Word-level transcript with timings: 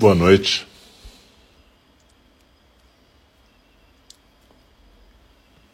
Boa 0.00 0.14
noite. 0.14 0.64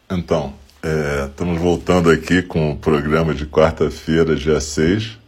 Então, 0.09 0.55
é, 0.81 1.27
estamos 1.27 1.61
voltando 1.61 2.09
aqui 2.09 2.41
com 2.41 2.71
o 2.71 2.75
programa 2.75 3.35
de 3.35 3.45
quarta-feira, 3.45 4.35
dia 4.35 4.59
6 4.59 5.19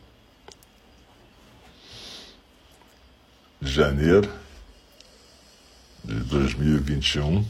de 3.62 3.72
janeiro 3.72 4.34
de 6.04 6.16
2021. 6.16 7.46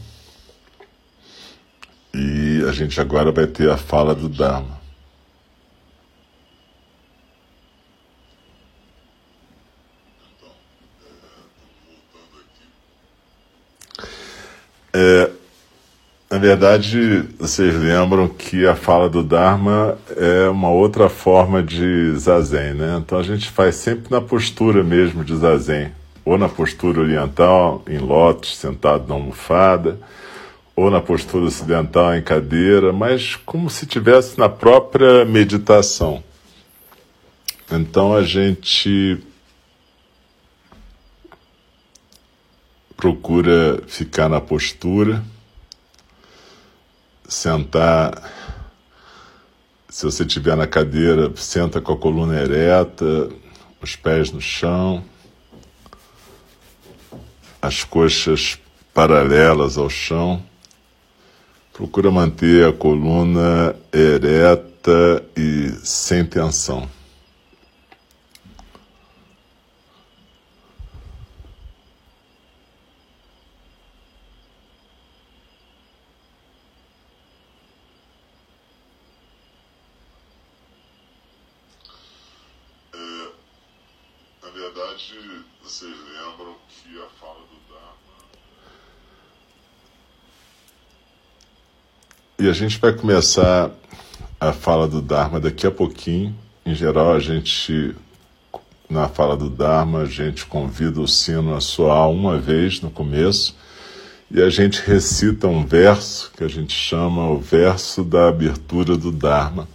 E 2.12 2.62
a 2.68 2.72
gente 2.72 3.00
agora 3.00 3.32
vai 3.32 3.46
ter 3.46 3.70
a 3.70 3.78
fala 3.78 4.14
do 4.14 4.28
Dharma. 4.28 4.78
É, 15.00 15.30
na 16.38 16.42
verdade, 16.42 17.24
vocês 17.36 17.74
lembram 17.74 18.28
que 18.28 18.64
a 18.64 18.76
fala 18.76 19.08
do 19.08 19.24
Dharma 19.24 19.98
é 20.16 20.48
uma 20.48 20.70
outra 20.70 21.08
forma 21.08 21.60
de 21.60 22.12
zazen, 22.16 22.74
né? 22.74 22.96
Então 23.02 23.18
a 23.18 23.24
gente 23.24 23.50
faz 23.50 23.74
sempre 23.74 24.08
na 24.08 24.20
postura 24.20 24.84
mesmo 24.84 25.24
de 25.24 25.34
zazen, 25.34 25.90
ou 26.24 26.38
na 26.38 26.48
postura 26.48 27.00
oriental, 27.00 27.82
em 27.88 27.98
lótus, 27.98 28.56
sentado 28.56 29.08
na 29.08 29.16
almofada, 29.16 29.98
ou 30.76 30.88
na 30.92 31.00
postura 31.00 31.44
ocidental, 31.44 32.14
em 32.14 32.22
cadeira, 32.22 32.92
mas 32.92 33.34
como 33.34 33.68
se 33.68 33.84
tivesse 33.84 34.38
na 34.38 34.48
própria 34.48 35.24
meditação. 35.24 36.22
Então 37.68 38.14
a 38.14 38.22
gente 38.22 39.18
procura 42.96 43.82
ficar 43.88 44.28
na 44.28 44.40
postura, 44.40 45.24
sentar. 47.28 48.22
Se 49.88 50.04
você 50.04 50.24
estiver 50.24 50.56
na 50.56 50.66
cadeira, 50.66 51.30
senta 51.36 51.80
com 51.80 51.92
a 51.92 51.96
coluna 51.96 52.40
ereta, 52.40 53.28
os 53.80 53.94
pés 53.94 54.32
no 54.32 54.40
chão, 54.40 55.04
as 57.60 57.84
coxas 57.84 58.58
paralelas 58.94 59.76
ao 59.76 59.90
chão. 59.90 60.42
Procura 61.72 62.10
manter 62.10 62.66
a 62.66 62.72
coluna 62.72 63.76
ereta 63.92 65.24
e 65.36 65.70
sem 65.84 66.24
tensão. 66.24 66.97
A 92.48 92.52
gente 92.52 92.78
vai 92.78 92.94
começar 92.94 93.70
a 94.40 94.54
fala 94.54 94.88
do 94.88 95.02
Dharma 95.02 95.38
daqui 95.38 95.66
a 95.66 95.70
pouquinho. 95.70 96.34
Em 96.64 96.74
geral, 96.74 97.12
a 97.12 97.20
gente, 97.20 97.94
na 98.88 99.06
fala 99.06 99.36
do 99.36 99.50
Dharma, 99.50 100.00
a 100.00 100.06
gente 100.06 100.46
convida 100.46 100.98
o 100.98 101.06
sino 101.06 101.54
a 101.54 101.60
soar 101.60 102.08
uma 102.08 102.38
vez 102.38 102.80
no 102.80 102.90
começo 102.90 103.54
e 104.30 104.40
a 104.40 104.48
gente 104.48 104.80
recita 104.80 105.46
um 105.46 105.66
verso 105.66 106.32
que 106.34 106.42
a 106.42 106.48
gente 106.48 106.72
chama 106.72 107.28
o 107.28 107.38
verso 107.38 108.02
da 108.02 108.28
abertura 108.28 108.96
do 108.96 109.12
Dharma. 109.12 109.68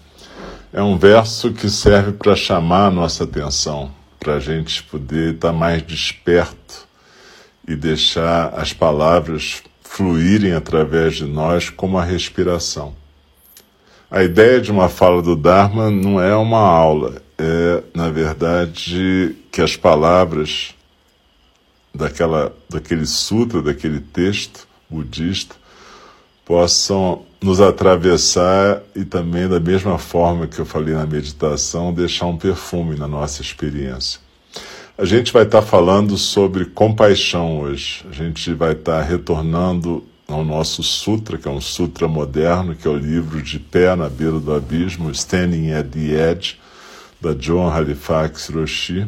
É 0.73 0.81
um 0.81 0.97
verso 0.97 1.53
que 1.53 1.69
serve 1.69 2.13
para 2.13 2.35
chamar 2.35 2.87
a 2.87 2.91
nossa 2.91 3.23
atenção, 3.23 3.91
para 4.19 4.37
a 4.37 4.39
gente 4.39 4.81
poder 4.81 5.35
estar 5.35 5.53
mais 5.53 5.83
desperto 5.83 6.87
e 7.67 7.75
deixar 7.75 8.51
as 8.55 8.73
palavras 8.73 9.61
fluírem 9.93 10.53
através 10.53 11.17
de 11.17 11.25
nós 11.25 11.69
como 11.69 11.99
a 11.99 12.03
respiração. 12.03 12.95
A 14.09 14.23
ideia 14.23 14.59
de 14.59 14.71
uma 14.71 14.89
fala 14.89 15.21
do 15.21 15.35
Dharma 15.35 15.91
não 15.91 16.19
é 16.19 16.35
uma 16.35 16.59
aula, 16.59 17.21
é, 17.37 17.83
na 17.93 18.09
verdade, 18.09 19.35
que 19.51 19.61
as 19.61 19.75
palavras 19.75 20.73
daquela, 21.93 22.51
daquele 22.67 23.05
sutra, 23.05 23.61
daquele 23.61 23.99
texto 23.99 24.67
budista, 24.89 25.55
possam 26.43 27.23
nos 27.39 27.61
atravessar 27.61 28.81
e 28.95 29.05
também, 29.05 29.47
da 29.47 29.59
mesma 29.59 29.99
forma 29.99 30.47
que 30.47 30.57
eu 30.57 30.65
falei 30.65 30.95
na 30.95 31.05
meditação, 31.05 31.93
deixar 31.93 32.25
um 32.25 32.37
perfume 32.37 32.95
na 32.95 33.07
nossa 33.07 33.43
experiência. 33.43 34.22
A 34.95 35.05
gente 35.05 35.33
vai 35.33 35.41
estar 35.41 35.63
falando 35.63 36.15
sobre 36.19 36.65
compaixão 36.65 37.59
hoje. 37.61 38.05
A 38.07 38.13
gente 38.13 38.53
vai 38.53 38.73
estar 38.73 39.01
retornando 39.01 40.05
ao 40.27 40.45
nosso 40.45 40.83
sutra, 40.83 41.35
que 41.35 41.47
é 41.47 41.51
um 41.51 41.59
sutra 41.59 42.07
moderno, 42.07 42.75
que 42.75 42.87
é 42.87 42.91
o 42.91 42.97
livro 42.97 43.41
de 43.41 43.57
Pé 43.57 43.95
na 43.95 44.07
Beira 44.07 44.39
do 44.39 44.53
Abismo, 44.53 45.09
Standing 45.09 45.71
at 45.71 45.87
the 45.87 46.31
Edge, 46.31 46.59
da 47.19 47.33
John 47.33 47.71
Halifax 47.71 48.49
Roshi. 48.49 49.07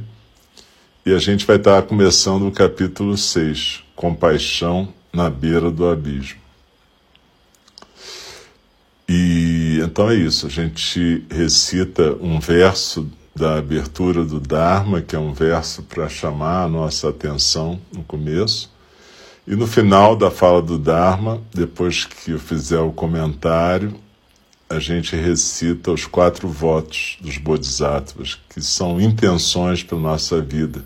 E 1.06 1.14
a 1.14 1.20
gente 1.20 1.46
vai 1.46 1.58
estar 1.58 1.84
começando 1.84 2.48
o 2.48 2.52
capítulo 2.52 3.16
6, 3.16 3.84
Compaixão 3.96 4.92
na 5.14 5.30
Beira 5.30 5.70
do 5.70 5.88
Abismo. 5.88 6.40
E 9.08 9.80
então 9.84 10.10
é 10.10 10.16
isso, 10.16 10.48
a 10.48 10.50
gente 10.50 11.24
recita 11.30 12.18
um 12.20 12.40
verso 12.40 13.08
da 13.36 13.58
abertura 13.58 14.24
do 14.24 14.40
Dharma, 14.40 15.02
que 15.02 15.16
é 15.16 15.20
um 15.20 15.34
verso 15.34 15.84
para 15.84 16.08
chamar 16.08 16.64
a 16.64 16.70
nossa 16.70 17.10
atenção 17.10 17.82
no 17.92 18.02
começo. 18.02 18.74
E 19.46 19.56
no 19.56 19.68
final 19.68 20.16
da 20.16 20.32
fala 20.32 20.62
do 20.62 20.80
Dharma, 20.80 21.42
depois 21.54 22.06
que 22.06 22.32
eu 22.32 22.40
fizer 22.40 22.80
o 22.80 22.94
comentário, 22.94 23.94
a 24.70 24.80
gente 24.80 25.16
recita 25.16 25.92
os 25.92 26.06
quatro 26.06 26.48
votos 26.48 27.18
dos 27.20 27.38
Bodhisattvas, 27.38 28.40
que 28.50 28.62
são 28.62 29.00
intenções 29.02 29.84
para 29.84 29.98
a 29.98 30.02
nossa 30.02 30.42
vida. 30.42 30.84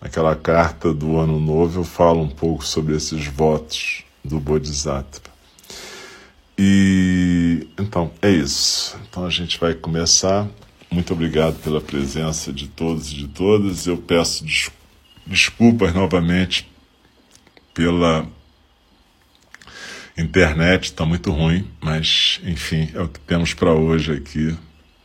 Naquela 0.00 0.36
carta 0.36 0.94
do 0.94 1.18
Ano 1.18 1.40
Novo 1.40 1.80
eu 1.80 1.84
falo 1.84 2.22
um 2.22 2.28
pouco 2.28 2.64
sobre 2.64 2.94
esses 2.94 3.26
votos 3.26 4.04
do 4.24 4.38
Bodhisattva. 4.38 5.28
E 6.56 7.66
então 7.78 8.12
é 8.22 8.30
isso. 8.30 8.96
Então 9.08 9.26
a 9.26 9.30
gente 9.30 9.58
vai 9.58 9.74
começar 9.74 10.46
muito 10.90 11.12
obrigado 11.12 11.62
pela 11.62 11.80
presença 11.80 12.52
de 12.52 12.68
todos 12.68 13.12
e 13.12 13.16
de 13.16 13.28
todas. 13.28 13.86
Eu 13.86 13.96
peço 13.96 14.44
des 14.44 14.70
desculpas 15.26 15.92
novamente 15.92 16.66
pela 17.74 18.26
internet, 20.16 20.84
está 20.84 21.04
muito 21.04 21.30
ruim, 21.30 21.68
mas 21.80 22.40
enfim, 22.44 22.90
é 22.94 23.00
o 23.00 23.08
que 23.08 23.20
temos 23.20 23.54
para 23.54 23.72
hoje 23.72 24.12
aqui, 24.12 24.56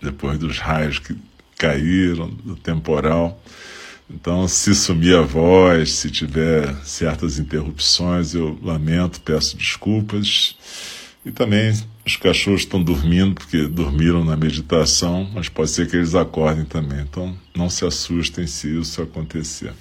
depois 0.01 0.39
dos 0.39 0.57
raios 0.57 0.97
que 0.97 1.15
caíram, 1.57 2.29
do 2.29 2.55
temporal. 2.55 3.41
Então, 4.09 4.47
se 4.47 4.73
sumir 4.75 5.15
a 5.15 5.21
voz, 5.21 5.91
se 5.93 6.09
tiver 6.09 6.73
certas 6.83 7.39
interrupções, 7.39 8.33
eu 8.33 8.57
lamento, 8.61 9.21
peço 9.21 9.55
desculpas. 9.57 10.55
E 11.25 11.31
também 11.31 11.73
os 12.05 12.17
cachorros 12.17 12.61
estão 12.61 12.83
dormindo 12.83 13.35
porque 13.35 13.65
dormiram 13.65 14.25
na 14.25 14.35
meditação, 14.35 15.29
mas 15.33 15.47
pode 15.47 15.69
ser 15.69 15.89
que 15.89 15.95
eles 15.95 16.15
acordem 16.15 16.65
também. 16.65 16.99
Então 17.01 17.37
não 17.55 17.69
se 17.69 17.85
assustem 17.85 18.45
se 18.45 18.79
isso 18.79 19.01
acontecer. 19.01 19.73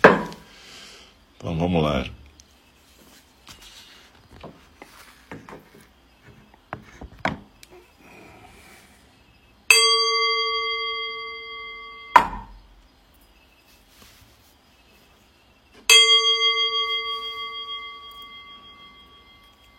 Então 1.36 1.58
vamos 1.58 1.82
lá. 1.82 2.06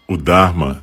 O 0.06 0.18
Dharma 0.18 0.83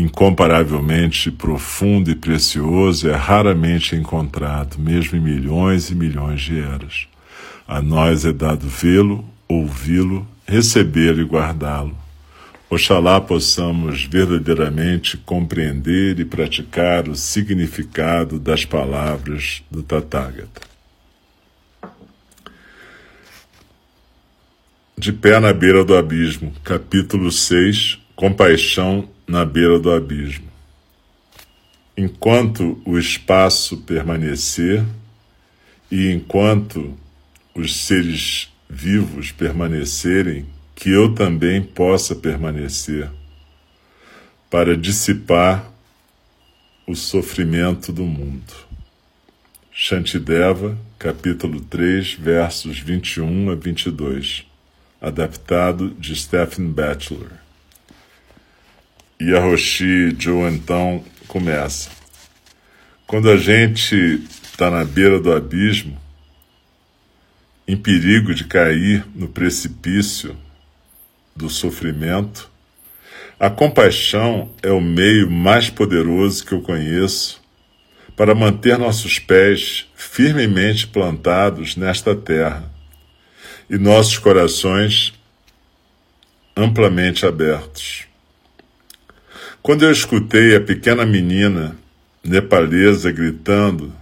incomparavelmente 0.00 1.30
profundo 1.30 2.10
e 2.10 2.14
precioso, 2.14 3.08
é 3.08 3.14
raramente 3.14 3.94
encontrado, 3.94 4.78
mesmo 4.78 5.16
em 5.16 5.20
milhões 5.20 5.90
e 5.90 5.94
milhões 5.94 6.40
de 6.40 6.58
eras. 6.58 7.06
A 7.66 7.80
nós 7.80 8.24
é 8.24 8.32
dado 8.32 8.66
vê-lo, 8.68 9.24
ouvi-lo, 9.46 10.26
recebê-lo 10.46 11.20
e 11.20 11.24
guardá-lo. 11.24 11.96
Oxalá 12.68 13.20
possamos 13.20 14.04
verdadeiramente 14.04 15.16
compreender 15.16 16.20
e 16.20 16.24
praticar 16.24 17.08
o 17.08 17.16
significado 17.16 18.38
das 18.38 18.64
palavras 18.64 19.62
do 19.70 19.82
Tathagata. 19.82 20.68
De 24.96 25.12
pé 25.12 25.40
na 25.40 25.52
beira 25.52 25.84
do 25.84 25.96
abismo, 25.96 26.52
capítulo 26.62 27.32
6 27.32 27.98
Compaixão 28.20 29.08
na 29.30 29.44
beira 29.44 29.78
do 29.78 29.92
abismo. 29.92 30.48
Enquanto 31.96 32.82
o 32.84 32.98
espaço 32.98 33.76
permanecer 33.76 34.84
e 35.88 36.10
enquanto 36.10 36.98
os 37.54 37.76
seres 37.86 38.52
vivos 38.68 39.30
permanecerem, 39.30 40.46
que 40.74 40.90
eu 40.90 41.14
também 41.14 41.62
possa 41.62 42.16
permanecer, 42.16 43.08
para 44.50 44.76
dissipar 44.76 45.70
o 46.84 46.96
sofrimento 46.96 47.92
do 47.92 48.04
mundo. 48.04 48.52
Shantideva, 49.70 50.76
capítulo 50.98 51.60
3, 51.60 52.14
versos 52.14 52.80
21 52.80 53.50
a 53.50 53.54
22, 53.54 54.44
adaptado 55.00 55.90
de 55.90 56.16
Stephen 56.16 56.66
Batchelor. 56.66 57.49
E 59.20 59.34
a 59.36 59.38
Roshi 59.38 60.16
Joe 60.18 60.50
então 60.50 61.04
começa. 61.28 61.90
Quando 63.06 63.30
a 63.30 63.36
gente 63.36 63.94
está 64.42 64.70
na 64.70 64.82
beira 64.82 65.20
do 65.20 65.30
abismo, 65.30 66.00
em 67.68 67.76
perigo 67.76 68.34
de 68.34 68.44
cair 68.44 69.04
no 69.14 69.28
precipício 69.28 70.34
do 71.36 71.50
sofrimento, 71.50 72.50
a 73.38 73.50
compaixão 73.50 74.50
é 74.62 74.70
o 74.70 74.80
meio 74.80 75.30
mais 75.30 75.68
poderoso 75.68 76.46
que 76.46 76.52
eu 76.52 76.62
conheço 76.62 77.42
para 78.16 78.34
manter 78.34 78.78
nossos 78.78 79.18
pés 79.18 79.86
firmemente 79.94 80.86
plantados 80.86 81.76
nesta 81.76 82.16
terra 82.16 82.72
e 83.68 83.76
nossos 83.76 84.16
corações 84.16 85.12
amplamente 86.56 87.26
abertos. 87.26 88.09
Quando 89.62 89.84
eu 89.84 89.92
escutei 89.92 90.56
a 90.56 90.60
pequena 90.60 91.04
menina 91.04 91.76
nepalesa 92.24 93.12
gritando 93.12 93.92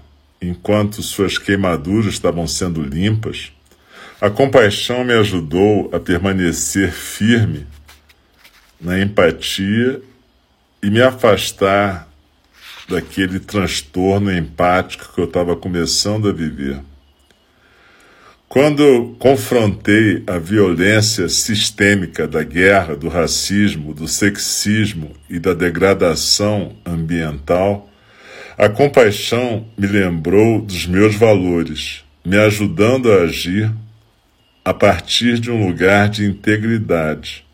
enquanto 0.40 1.02
suas 1.02 1.37
queimaduras 1.37 2.14
estavam 2.14 2.46
sendo 2.46 2.81
limpas, 2.81 3.52
a 4.20 4.31
compaixão 4.31 5.02
me 5.02 5.12
ajudou 5.14 5.90
a 5.93 5.99
permanecer 5.99 6.93
firme 6.93 7.66
na 8.81 9.00
empatia 9.00 10.00
e 10.81 10.90
me 10.90 11.02
afastar 11.02 12.08
daquele 12.88 13.40
transtorno 13.40 14.32
empático 14.32 15.12
que 15.12 15.20
eu 15.20 15.25
estava 15.25 15.56
começando 15.56 16.28
a 16.28 16.32
viver. 16.32 16.81
Quando 18.48 19.14
confrontei 19.18 20.24
a 20.26 20.38
violência 20.38 21.28
sistêmica 21.28 22.26
da 22.26 22.42
guerra, 22.42 22.96
do 22.96 23.06
racismo, 23.06 23.92
do 23.92 24.08
sexismo 24.08 25.14
e 25.28 25.38
da 25.38 25.52
degradação 25.52 26.74
ambiental, 26.82 27.90
a 28.56 28.66
compaixão 28.66 29.68
me 29.76 29.86
lembrou 29.86 30.62
dos 30.62 30.86
meus 30.86 31.14
valores, 31.14 32.02
me 32.24 32.38
ajudando 32.38 33.12
a 33.12 33.24
agir 33.24 33.70
a 34.64 34.72
partir 34.72 35.38
de 35.38 35.50
um 35.50 35.66
lugar 35.66 36.08
de 36.08 36.24
integridade, 36.24 37.44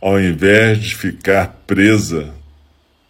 ao 0.00 0.20
invés 0.20 0.78
de 0.78 0.94
ficar 0.94 1.64
presa 1.66 2.32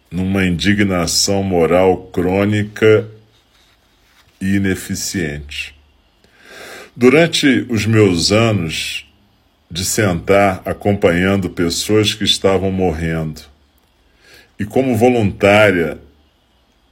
numa 0.09 0.43
indignação 0.43 1.43
moral 1.43 2.07
crônica 2.07 3.07
e 4.41 4.55
ineficiente. 4.55 5.78
Durante 6.95 7.65
os 7.69 7.85
meus 7.85 8.31
anos 8.31 9.05
de 9.69 9.85
sentar 9.85 10.61
acompanhando 10.65 11.49
pessoas 11.49 12.13
que 12.13 12.23
estavam 12.23 12.71
morrendo, 12.71 13.41
e 14.59 14.65
como 14.65 14.97
voluntária 14.97 15.99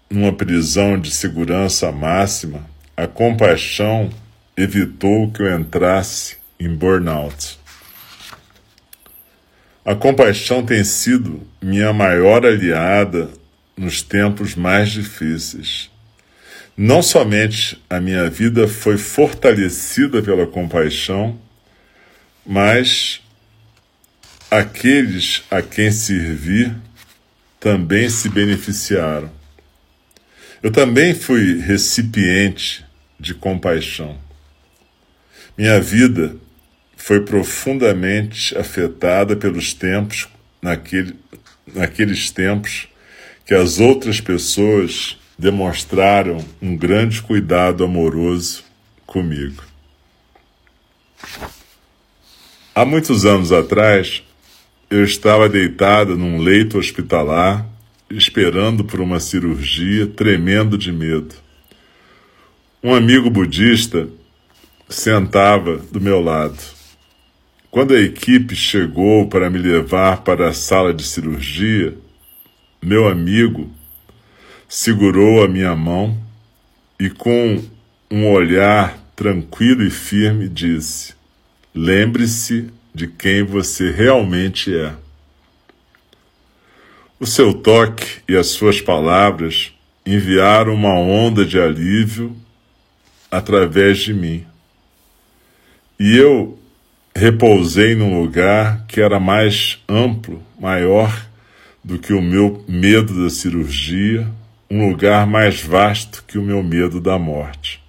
numa 0.10 0.32
prisão 0.32 1.00
de 1.00 1.12
segurança 1.12 1.92
máxima, 1.92 2.66
a 2.96 3.08
compaixão 3.08 4.10
evitou 4.56 5.32
que 5.32 5.42
eu 5.42 5.60
entrasse 5.60 6.38
em 6.60 6.74
burnout. 6.74 7.60
A 9.84 9.96
compaixão 9.96 10.66
tem 10.66 10.84
sido 10.84 11.42
minha 11.62 11.92
maior 11.92 12.46
aliada 12.46 13.30
nos 13.76 14.02
tempos 14.02 14.56
mais 14.56 14.90
difíceis. 14.90 15.90
Não 16.80 17.02
somente 17.02 17.82
a 17.90 18.00
minha 18.00 18.30
vida 18.30 18.68
foi 18.68 19.00
fortalecida 19.00 20.22
pela 20.22 20.46
compaixão, 20.46 21.42
mas 22.46 23.20
aqueles 24.52 25.44
a 25.50 25.60
quem 25.64 25.92
servi 25.92 26.72
também 27.60 28.08
se 28.12 28.30
beneficiaram. 28.30 29.32
Eu 30.62 30.70
também 30.70 31.16
fui 31.16 31.60
recipiente 31.60 32.86
de 33.20 33.34
compaixão. 33.34 34.16
Minha 35.58 35.82
vida 35.82 36.36
foi 36.96 37.22
profundamente 37.22 38.56
afetada 38.56 39.36
pelos 39.36 39.74
tempos, 39.74 40.28
naquele, 40.62 41.16
naqueles 41.74 42.30
tempos 42.30 42.88
que 43.48 43.56
as 43.56 43.80
outras 43.80 44.22
pessoas 44.22 45.17
demonstraram 45.38 46.44
um 46.62 46.76
grande 46.76 47.22
cuidado 47.22 47.84
amoroso 47.84 48.64
comigo. 49.06 49.64
Há 52.74 52.86
muitos 52.86 53.26
anos 53.26 53.52
atrás, 53.52 54.24
eu 54.90 55.04
estava 55.04 55.50
deitada 55.50 56.16
num 56.16 56.40
leito 56.40 56.78
hospitalar, 56.78 57.66
esperando 58.10 58.84
por 58.84 59.02
uma 59.02 59.20
cirurgia, 59.20 60.08
tremendo 60.08 60.78
de 60.78 60.92
medo. 60.92 61.36
Um 62.84 62.94
amigo 62.94 63.30
budista 63.30 64.08
sentava 64.88 65.78
do 65.92 66.00
meu 66.00 66.22
lado. 66.22 66.58
Quando 67.70 67.94
a 67.94 68.00
equipe 68.00 68.56
chegou 68.56 69.28
para 69.28 69.50
me 69.50 69.58
levar 69.58 70.22
para 70.22 70.48
a 70.48 70.54
sala 70.54 70.94
de 70.94 71.04
cirurgia, 71.04 71.98
meu 72.82 73.08
amigo 73.08 73.70
segurou 74.68 75.44
a 75.44 75.48
minha 75.48 75.76
mão 75.76 76.18
e, 77.00 77.10
com 77.10 77.64
um 78.10 78.32
olhar 78.32 78.98
tranquilo 79.16 79.84
e 79.84 79.90
firme, 79.90 80.48
disse: 80.48 81.14
Lembre-se 81.74 82.70
de 82.94 83.08
quem 83.08 83.44
você 83.44 83.92
realmente 83.92 84.76
é. 84.76 84.94
O 87.20 87.26
seu 87.26 87.54
toque 87.54 88.22
e 88.28 88.36
as 88.36 88.48
suas 88.48 88.82
palavras 88.82 89.74
enviaram 90.06 90.74
uma 90.74 90.94
onda 91.00 91.46
de 91.46 91.60
alívio 91.60 92.36
através 93.30 94.00
de 94.00 94.14
mim. 94.14 94.46
E 96.00 96.16
eu 96.16 96.60
repousei 97.16 97.96
num 97.96 98.22
lugar 98.22 98.86
que 98.88 99.02
era 99.02 99.20
mais 99.20 99.84
amplo, 99.90 100.44
maior 100.60 101.28
do 101.84 101.98
que 101.98 102.14
o 102.14 102.22
meu 102.22 102.64
medo 102.68 103.24
da 103.24 103.30
cirurgia, 103.30 104.28
um 104.70 104.90
lugar 104.90 105.26
mais 105.26 105.62
vasto 105.62 106.24
que 106.28 106.38
o 106.38 106.42
meu 106.42 106.62
medo 106.62 107.00
da 107.00 107.18
morte. 107.18 107.82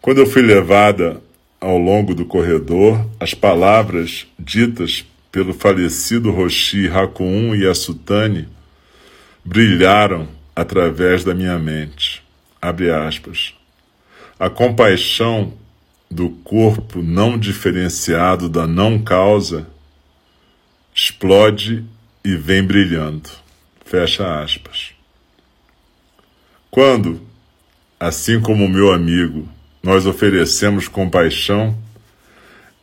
Quando 0.00 0.18
eu 0.18 0.26
fui 0.26 0.42
levada 0.42 1.20
ao 1.60 1.76
longo 1.76 2.14
do 2.14 2.24
corredor, 2.24 3.04
as 3.18 3.34
palavras 3.34 4.26
ditas 4.38 5.04
pelo 5.30 5.52
falecido 5.52 6.30
Roshi 6.30 6.88
Hakuun 6.88 7.54
Yasutani 7.54 8.48
brilharam 9.44 10.28
através 10.54 11.24
da 11.24 11.34
minha 11.34 11.58
mente. 11.58 12.22
Abre 12.60 12.90
aspas. 12.90 13.54
A 14.38 14.48
compaixão 14.48 15.52
do 16.10 16.30
corpo 16.30 17.02
não 17.02 17.36
diferenciado 17.36 18.48
da 18.48 18.66
não 18.66 18.98
causa 18.98 19.66
explode 20.94 21.84
e 22.24 22.34
vem 22.34 22.64
brilhando. 22.64 23.30
Fecha 23.84 24.42
aspas. 24.42 24.97
Quando, 26.78 27.20
assim 27.98 28.40
como 28.40 28.68
meu 28.68 28.92
amigo, 28.92 29.48
nós 29.82 30.06
oferecemos 30.06 30.86
compaixão, 30.86 31.76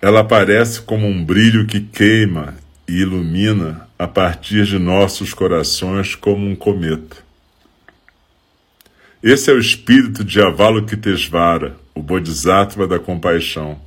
ela 0.02 0.20
aparece 0.20 0.82
como 0.82 1.08
um 1.08 1.24
brilho 1.24 1.66
que 1.66 1.80
queima 1.80 2.56
e 2.86 3.00
ilumina 3.00 3.88
a 3.98 4.06
partir 4.06 4.66
de 4.66 4.78
nossos 4.78 5.34
corações 5.34 6.14
como 6.14 6.46
um 6.46 6.58
cometa. 6.58 7.16
Esse 9.24 9.50
é 9.50 9.54
o 9.54 9.60
espírito 9.60 10.25
de 10.25 10.42
Avalokitesvara, 10.42 11.78
o 11.96 12.02
Bodhisattva 12.02 12.86
da 12.86 13.00
compaixão, 13.00 13.80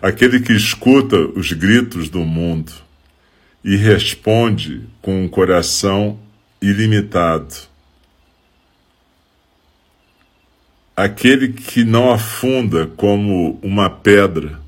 aquele 0.00 0.40
que 0.40 0.54
escuta 0.54 1.18
os 1.18 1.52
gritos 1.52 2.08
do 2.08 2.20
mundo 2.20 2.72
e 3.62 3.76
responde 3.76 4.80
com 5.02 5.22
um 5.22 5.28
coração 5.28 6.18
ilimitado. 6.62 7.70
Aquele 10.94 11.54
que 11.54 11.84
não 11.84 12.12
afunda 12.12 12.86
como 12.86 13.58
uma 13.62 13.88
pedra 13.88 14.60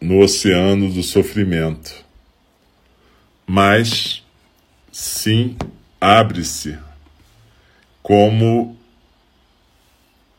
no 0.00 0.20
oceano 0.20 0.88
do 0.88 1.02
sofrimento, 1.02 1.92
mas 3.44 4.22
sim 4.92 5.56
abre-se 6.00 6.78
como 8.02 8.78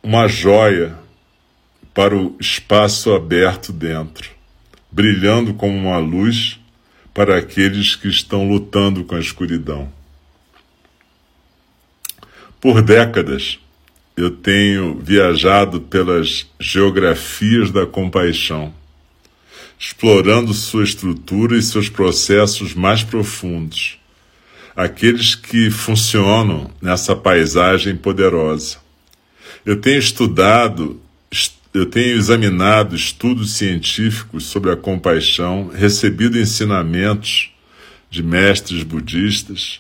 uma 0.02 0.26
joia 0.30 0.98
para 1.94 2.16
o 2.16 2.38
espaço 2.40 3.14
aberto 3.14 3.74
dentro, 3.74 4.32
brilhando 4.90 5.54
como 5.54 5.78
uma 5.78 5.98
luz 5.98 6.62
para 7.14 7.38
aqueles 7.38 7.94
que 7.94 8.08
estão 8.08 8.48
lutando 8.48 9.04
com 9.04 9.16
a 9.16 9.20
escuridão. 9.20 9.97
Por 12.68 12.82
décadas, 12.82 13.60
eu 14.18 14.30
tenho 14.30 15.00
viajado 15.00 15.80
pelas 15.80 16.46
geografias 16.60 17.72
da 17.72 17.86
compaixão, 17.86 18.74
explorando 19.80 20.54
sua 20.54 20.84
estrutura 20.84 21.58
e 21.58 21.62
seus 21.62 21.88
processos 21.88 22.74
mais 22.74 23.04
profundos, 23.04 23.98
aqueles 24.76 25.34
que 25.34 25.72
funcionam 25.72 26.70
nessa 26.82 27.16
paisagem 27.16 27.96
poderosa. 27.96 28.80
Eu 29.66 29.80
tenho 29.80 30.00
estudado, 30.00 31.00
eu 31.74 31.86
tenho 31.86 32.18
examinado 32.18 32.98
estudos 32.98 33.54
científicos 33.54 34.44
sobre 34.44 34.72
a 34.72 34.76
compaixão, 34.76 35.72
recebido 35.74 36.38
ensinamentos 36.38 37.50
de 38.10 38.22
mestres 38.22 38.84
budistas, 38.84 39.80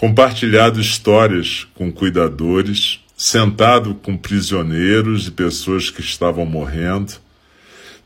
compartilhado 0.00 0.80
histórias 0.80 1.68
com 1.74 1.92
cuidadores, 1.92 3.00
sentado 3.14 3.94
com 3.94 4.16
prisioneiros 4.16 5.26
e 5.26 5.30
pessoas 5.30 5.90
que 5.90 6.00
estavam 6.00 6.46
morrendo. 6.46 7.12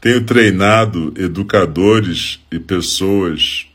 Tenho 0.00 0.24
treinado 0.24 1.14
educadores 1.16 2.40
e 2.50 2.58
pessoas 2.58 3.66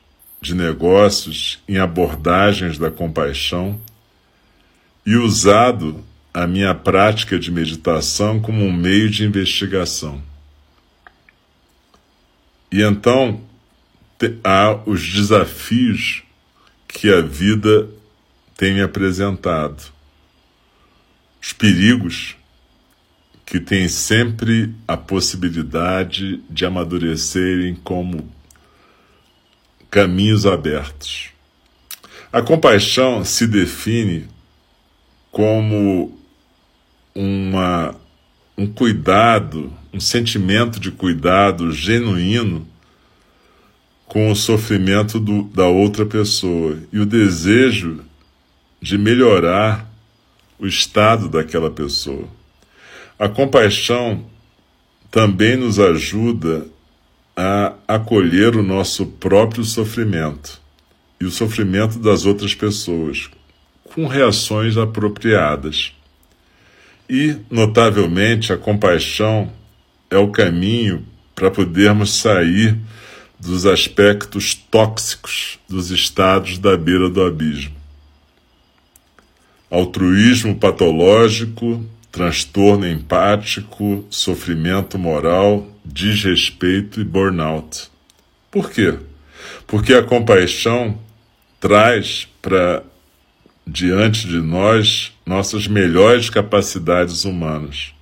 de 0.41 0.53
negócios 0.53 1.63
em 1.65 1.77
abordagens 1.77 2.77
da 2.77 2.91
compaixão 2.91 3.79
e 5.05 5.15
usado 5.15 6.03
a 6.33 6.45
minha 6.45 6.75
prática 6.75 7.39
de 7.39 7.49
meditação 7.49 8.41
como 8.41 8.65
um 8.65 8.73
meio 8.73 9.09
de 9.09 9.23
investigação. 9.23 10.21
E 12.69 12.81
então 12.81 13.39
há 14.43 14.77
os 14.85 15.09
desafios 15.09 16.21
que 16.85 17.09
a 17.13 17.21
vida 17.21 17.88
tem 18.59 18.73
me 18.73 18.81
apresentado, 18.81 19.81
os 21.41 21.53
perigos 21.53 22.35
que 23.45 23.57
têm 23.57 23.87
sempre 23.87 24.75
a 24.85 24.97
possibilidade 24.97 26.43
de 26.49 26.65
amadurecerem 26.65 27.73
como 27.73 28.29
caminhos 29.89 30.45
abertos. 30.45 31.29
A 32.33 32.41
compaixão 32.41 33.23
se 33.23 33.47
define 33.47 34.27
como 35.31 36.19
uma, 37.15 37.95
um 38.57 38.67
cuidado, 38.67 39.71
um 39.93 40.01
sentimento 40.01 40.81
de 40.81 40.91
cuidado 40.91 41.71
genuíno 41.71 42.67
com 44.05 44.29
o 44.29 44.35
sofrimento 44.35 45.17
do, 45.17 45.43
da 45.43 45.67
outra 45.67 46.05
pessoa 46.05 46.77
e 46.91 46.99
o 46.99 47.05
desejo 47.05 48.08
de 48.81 48.98
melhorar 48.98 49.89
o 50.57 50.67
estado 50.67 51.27
daquela 51.29 51.69
pessoa. 51.69 52.27
A 53.17 53.27
compaixão 53.27 54.25
também 55.12 55.55
nos 55.55 55.79
ajuda 55.79 56.67
a 57.36 57.74
acolher 57.88 58.55
o 58.55 58.63
nosso 58.63 59.05
próprio 59.05 59.63
sofrimento 59.63 60.59
e 61.19 61.25
o 61.25 61.31
sofrimento 61.31 62.00
das 62.00 62.25
outras 62.25 62.53
pessoas, 62.53 63.29
com 63.93 64.07
reações 64.07 64.77
apropriadas. 64.77 65.93
E, 67.09 67.38
notavelmente, 67.50 68.53
a 68.53 68.57
compaixão 68.57 69.51
é 70.09 70.17
o 70.17 70.29
caminho 70.29 71.05
para 71.33 71.50
podermos 71.50 72.13
sair 72.13 72.77
dos 73.39 73.65
aspectos 73.65 74.53
tóxicos 74.53 75.59
dos 75.67 75.91
estados 75.91 76.57
da 76.57 76.77
beira 76.77 77.09
do 77.09 77.24
abismo. 77.24 77.78
Altruísmo 79.69 80.55
patológico, 80.55 81.85
transtorno 82.11 82.88
empático, 82.88 84.05
sofrimento 84.09 84.97
moral, 84.97 85.67
desrespeito 85.85 86.99
e 86.99 87.03
burnout. 87.03 87.89
Por 88.49 88.71
quê? 88.71 88.97
Porque 89.67 89.93
a 89.93 90.03
compaixão 90.03 90.97
traz 91.59 92.27
para 92.41 92.83
diante 93.65 94.27
de 94.27 94.41
nós 94.41 95.13
nossas 95.25 95.67
melhores 95.67 96.29
capacidades 96.29 97.23
humanas. 97.23 97.93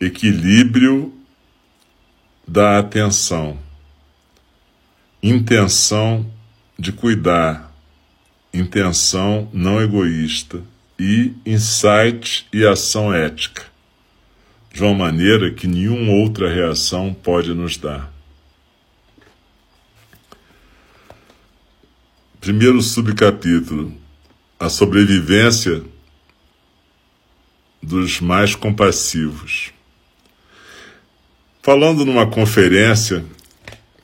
Equilíbrio 0.00 1.12
da 2.46 2.78
atenção, 2.78 3.58
intenção 5.22 6.24
de 6.78 6.92
cuidar, 6.92 7.67
intenção 8.52 9.48
não 9.52 9.80
egoísta 9.80 10.62
e 10.98 11.32
insight 11.46 12.46
e 12.52 12.66
ação 12.66 13.12
ética, 13.12 13.64
de 14.72 14.82
uma 14.82 14.94
maneira 14.94 15.50
que 15.50 15.66
nenhuma 15.66 16.12
outra 16.12 16.52
reação 16.52 17.14
pode 17.14 17.54
nos 17.54 17.76
dar. 17.76 18.12
Primeiro 22.40 22.80
subcapítulo 22.80 23.92
a 24.58 24.68
sobrevivência 24.68 25.82
dos 27.80 28.20
mais 28.20 28.56
compassivos. 28.56 29.72
Falando 31.62 32.04
numa 32.04 32.26
conferência 32.26 33.24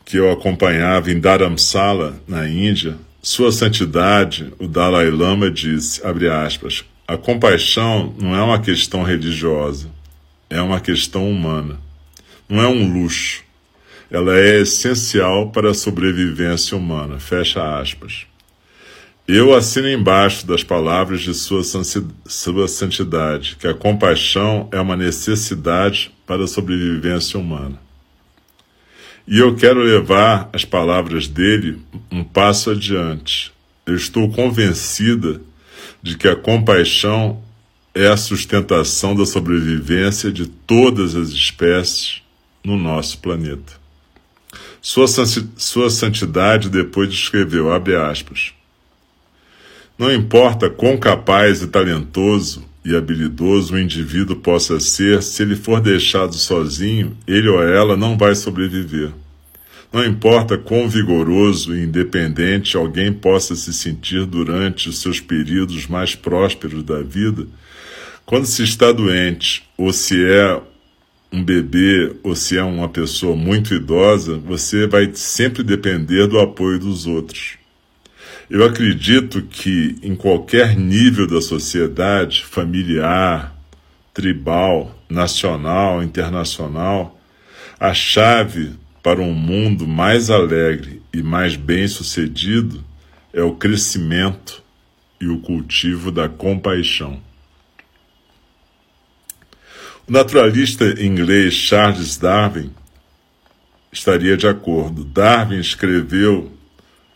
que 0.04 0.16
eu 0.16 0.30
acompanhava 0.30 1.10
em 1.10 1.18
Dharamsala, 1.18 2.22
na 2.28 2.48
Índia, 2.48 2.96
Sua 3.26 3.50
Santidade, 3.50 4.52
o 4.58 4.68
Dalai 4.68 5.08
Lama, 5.08 5.50
disse, 5.50 6.06
abre 6.06 6.28
aspas, 6.28 6.84
a 7.08 7.16
compaixão 7.16 8.14
não 8.20 8.36
é 8.36 8.42
uma 8.42 8.60
questão 8.60 9.02
religiosa, 9.02 9.88
é 10.50 10.60
uma 10.60 10.78
questão 10.78 11.30
humana. 11.30 11.80
Não 12.46 12.62
é 12.62 12.68
um 12.68 12.86
luxo. 12.86 13.42
Ela 14.10 14.38
é 14.38 14.60
essencial 14.60 15.50
para 15.50 15.70
a 15.70 15.74
sobrevivência 15.74 16.76
humana. 16.76 17.18
Fecha 17.18 17.80
aspas. 17.80 18.26
Eu 19.26 19.54
assino 19.54 19.88
embaixo 19.88 20.46
das 20.46 20.62
palavras 20.62 21.22
de 21.22 21.32
sua, 21.32 21.62
sua 22.26 22.68
Santidade 22.68 23.56
que 23.58 23.66
a 23.66 23.72
compaixão 23.72 24.68
é 24.70 24.78
uma 24.78 24.98
necessidade 24.98 26.12
para 26.26 26.44
a 26.44 26.46
sobrevivência 26.46 27.40
humana. 27.40 27.83
E 29.26 29.38
eu 29.38 29.56
quero 29.56 29.80
levar 29.80 30.50
as 30.52 30.64
palavras 30.64 31.26
dele 31.26 31.80
um 32.10 32.22
passo 32.22 32.70
adiante. 32.70 33.52
Eu 33.86 33.96
estou 33.96 34.30
convencida 34.30 35.40
de 36.02 36.16
que 36.16 36.28
a 36.28 36.36
compaixão 36.36 37.42
é 37.94 38.08
a 38.08 38.16
sustentação 38.16 39.14
da 39.14 39.24
sobrevivência 39.24 40.30
de 40.30 40.46
todas 40.46 41.14
as 41.14 41.30
espécies 41.30 42.22
no 42.62 42.76
nosso 42.76 43.18
planeta. 43.18 43.72
Sua, 44.82 45.06
sua 45.56 45.88
Santidade 45.88 46.68
depois 46.68 47.10
escreveu, 47.10 47.72
abre 47.72 47.96
aspas, 47.96 48.52
não 49.96 50.12
importa 50.12 50.68
quão 50.68 50.98
capaz 50.98 51.62
e 51.62 51.68
talentoso 51.68 52.64
e 52.84 52.94
habilidoso 52.94 53.74
o 53.74 53.78
indivíduo 53.78 54.36
possa 54.36 54.78
ser, 54.78 55.22
se 55.22 55.42
ele 55.42 55.56
for 55.56 55.80
deixado 55.80 56.34
sozinho, 56.34 57.16
ele 57.26 57.48
ou 57.48 57.62
ela 57.62 57.96
não 57.96 58.18
vai 58.18 58.34
sobreviver. 58.34 59.10
Não 59.90 60.04
importa 60.04 60.58
quão 60.58 60.88
vigoroso 60.88 61.74
e 61.74 61.82
independente 61.82 62.76
alguém 62.76 63.12
possa 63.12 63.54
se 63.54 63.72
sentir 63.72 64.26
durante 64.26 64.88
os 64.88 64.98
seus 64.98 65.20
períodos 65.20 65.86
mais 65.86 66.14
prósperos 66.14 66.82
da 66.82 67.00
vida, 67.00 67.46
quando 68.26 68.46
se 68.46 68.62
está 68.62 68.90
doente, 68.90 69.62
ou 69.78 69.92
se 69.92 70.24
é 70.24 70.60
um 71.32 71.42
bebê, 71.42 72.16
ou 72.22 72.34
se 72.34 72.56
é 72.58 72.62
uma 72.62 72.88
pessoa 72.88 73.36
muito 73.36 73.74
idosa, 73.74 74.36
você 74.38 74.86
vai 74.86 75.10
sempre 75.14 75.62
depender 75.62 76.26
do 76.26 76.38
apoio 76.38 76.78
dos 76.78 77.06
outros. 77.06 77.63
Eu 78.48 78.64
acredito 78.64 79.42
que 79.42 79.96
em 80.02 80.14
qualquer 80.14 80.76
nível 80.76 81.26
da 81.26 81.40
sociedade, 81.40 82.44
familiar, 82.44 83.56
tribal, 84.12 84.94
nacional, 85.08 86.02
internacional, 86.02 87.18
a 87.80 87.94
chave 87.94 88.74
para 89.02 89.20
um 89.20 89.32
mundo 89.32 89.86
mais 89.88 90.30
alegre 90.30 91.02
e 91.12 91.22
mais 91.22 91.56
bem-sucedido 91.56 92.84
é 93.32 93.42
o 93.42 93.54
crescimento 93.54 94.62
e 95.20 95.26
o 95.26 95.40
cultivo 95.40 96.10
da 96.10 96.28
compaixão. 96.28 97.20
O 100.06 100.12
naturalista 100.12 101.02
inglês 101.02 101.54
Charles 101.54 102.18
Darwin 102.18 102.70
estaria 103.90 104.36
de 104.36 104.46
acordo. 104.46 105.02
Darwin 105.02 105.58
escreveu 105.58 106.53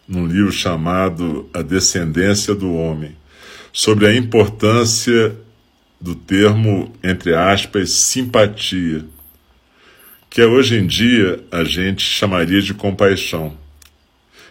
num 0.09 0.27
livro 0.27 0.51
chamado 0.51 1.49
A 1.53 1.61
Descendência 1.61 2.55
do 2.55 2.73
Homem, 2.73 3.15
sobre 3.71 4.07
a 4.07 4.17
importância 4.17 5.37
do 6.01 6.15
termo, 6.15 6.93
entre 7.05 7.35
aspas, 7.35 7.91
simpatia, 7.91 9.05
que 10.31 10.43
hoje 10.43 10.77
em 10.77 10.87
dia 10.87 11.45
a 11.53 11.63
gente 11.63 12.03
chamaria 12.03 12.63
de 12.63 12.73
compaixão, 12.73 13.57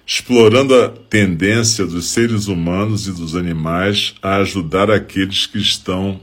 explorando 0.05 0.75
a 0.75 0.89
tendência 0.89 1.85
dos 1.85 2.09
seres 2.09 2.47
humanos 2.47 3.07
e 3.07 3.11
dos 3.11 3.35
animais 3.35 4.13
a 4.21 4.37
ajudar 4.37 4.91
aqueles 4.91 5.47
que 5.47 5.57
estão 5.57 6.19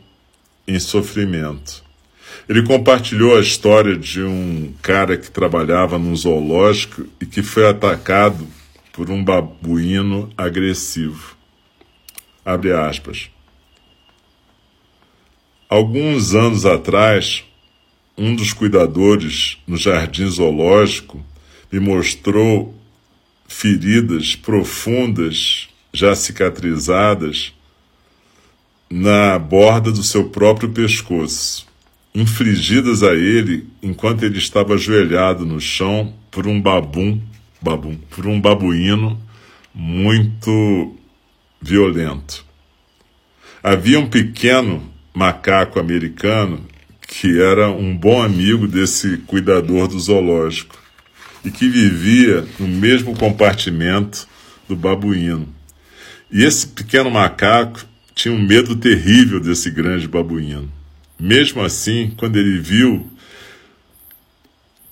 em 0.67 0.79
sofrimento. 0.79 1.83
Ele 2.49 2.63
compartilhou 2.63 3.37
a 3.37 3.41
história 3.41 3.97
de 3.97 4.23
um 4.23 4.73
cara 4.83 5.17
que 5.17 5.31
trabalhava 5.31 5.99
num 5.99 6.15
zoológico 6.15 7.07
e 7.21 7.27
que 7.27 7.43
foi 7.43 7.67
atacado 7.67 8.47
por 8.95 9.11
um 9.11 9.23
babuíno 9.23 10.31
agressivo. 10.39 11.37
Abre 12.45 12.73
aspas. 12.73 13.29
Alguns 15.69 16.33
anos 16.33 16.65
atrás, 16.65 17.45
um 18.17 18.37
dos 18.37 18.53
cuidadores 18.53 19.59
no 19.67 19.77
jardim 19.77 20.29
zoológico 20.29 21.25
me 21.73 21.81
mostrou 21.81 22.73
feridas 23.49 24.37
profundas, 24.37 25.69
já 25.93 26.15
cicatrizadas, 26.15 27.53
na 28.89 29.37
borda 29.41 29.91
do 29.91 30.05
seu 30.05 30.29
próprio 30.29 30.69
pescoço, 30.69 31.67
infligidas 32.15 33.03
a 33.03 33.13
ele 33.13 33.67
enquanto 33.83 34.23
ele 34.23 34.39
estava 34.39 34.75
ajoelhado 34.75 35.45
no 35.45 35.61
chão 35.61 36.15
por 36.31 36.47
um 36.47 36.61
babum 36.61 37.21
babum, 37.65 37.97
por 38.11 38.27
um 38.27 38.39
babuíno 38.39 39.19
muito 39.75 40.95
violento. 41.61 42.45
Havia 43.63 43.99
um 43.99 44.07
pequeno 44.07 44.83
macaco 45.15 45.81
americano 45.81 46.67
que 47.01 47.41
era 47.41 47.71
um 47.71 47.97
bom 47.97 48.23
amigo 48.23 48.69
desse 48.69 49.17
cuidador 49.19 49.89
do 49.89 49.99
zoológico 49.99 50.77
e 51.45 51.51
que 51.51 51.69
vivia 51.69 52.47
no 52.59 52.69
mesmo 52.69 53.17
compartimento 53.17 54.29
do 54.69 54.77
babuíno. 54.77 55.49
E 56.31 56.43
esse 56.43 56.67
pequeno 56.67 57.11
macaco 57.11 57.85
tinha 58.15 58.35
um 58.35 58.43
medo 58.43 58.77
terrível 58.77 59.41
desse 59.41 59.71
grande 59.71 60.07
babuíno. 60.09 60.71
Mesmo 61.19 61.63
assim, 61.63 62.13
quando 62.17 62.37
ele 62.37 62.59
viu 62.59 63.11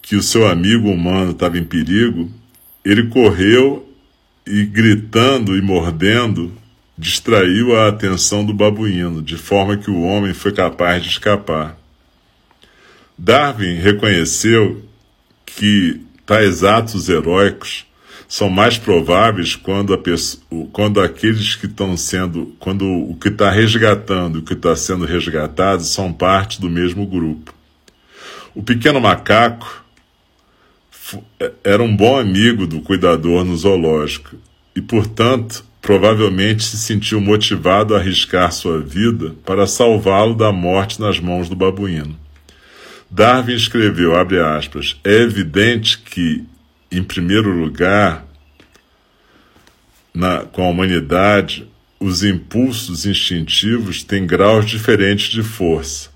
que 0.00 0.16
o 0.16 0.22
seu 0.22 0.46
amigo 0.46 0.90
humano 0.90 1.32
estava 1.32 1.58
em 1.58 1.64
perigo, 1.64 2.30
ele 2.85 3.09
correu 3.09 3.88
e, 4.47 4.64
gritando 4.64 5.57
e 5.57 5.62
mordendo, 5.62 6.53
distraiu 6.97 7.77
a 7.77 7.88
atenção 7.88 8.45
do 8.45 8.53
babuíno, 8.53 9.23
de 9.23 9.37
forma 9.37 9.77
que 9.77 9.90
o 9.90 10.03
homem 10.03 10.35
foi 10.35 10.53
capaz 10.53 11.03
de 11.03 11.11
escapar. 11.11 11.77
Darwin 13.16 13.75
reconheceu 13.75 14.83
que 15.47 16.01
tais 16.27 16.64
atos 16.64 17.09
heróicos 17.09 17.87
são 18.29 18.49
mais 18.49 18.79
prováveis 18.79 19.55
quando, 19.55 19.97
pessoa, 19.99 20.42
quando 20.73 21.01
aqueles 21.01 21.55
que 21.55 21.66
estão 21.66 21.97
sendo, 21.97 22.55
quando 22.59 22.87
o 22.87 23.14
que 23.16 23.29
está 23.29 23.51
resgatando 23.51 24.38
e 24.38 24.40
o 24.40 24.45
que 24.45 24.55
está 24.55 24.75
sendo 24.75 25.05
resgatado 25.05 25.85
são 25.85 26.12
parte 26.12 26.61
do 26.61 26.71
mesmo 26.71 27.07
grupo. 27.07 27.55
O 28.55 28.62
pequeno 28.62 29.01
macaco 29.01 29.85
era 31.64 31.83
um 31.83 31.94
bom 31.94 32.18
amigo 32.18 32.66
do 32.66 32.81
cuidador 32.81 33.44
no 33.44 33.57
zoológico 33.57 34.37
e, 34.75 34.81
portanto, 34.81 35.64
provavelmente 35.81 36.62
se 36.62 36.79
sentiu 36.79 37.20
motivado 37.20 37.94
a 37.94 37.98
arriscar 37.98 38.53
sua 38.53 38.81
vida 38.81 39.35
para 39.44 39.66
salvá-lo 39.66 40.35
da 40.35 40.53
morte 40.53 41.01
nas 41.01 41.18
mãos 41.18 41.48
do 41.48 41.57
babuíno. 41.57 42.18
Darwin 43.11 43.55
escreveu, 43.55 44.14
abre 44.14 44.40
aspas, 44.40 44.96
é 45.05 45.12
evidente 45.12 45.98
que, 45.98 46.44
em 46.90 47.03
primeiro 47.03 47.51
lugar, 47.51 48.27
na, 50.14 50.40
com 50.40 50.64
a 50.64 50.70
humanidade, 50.70 51.68
os 51.98 52.22
impulsos 52.22 53.05
instintivos 53.05 54.03
têm 54.03 54.27
graus 54.27 54.66
diferentes 54.66 55.31
de 55.31 55.42
força. 55.42 56.12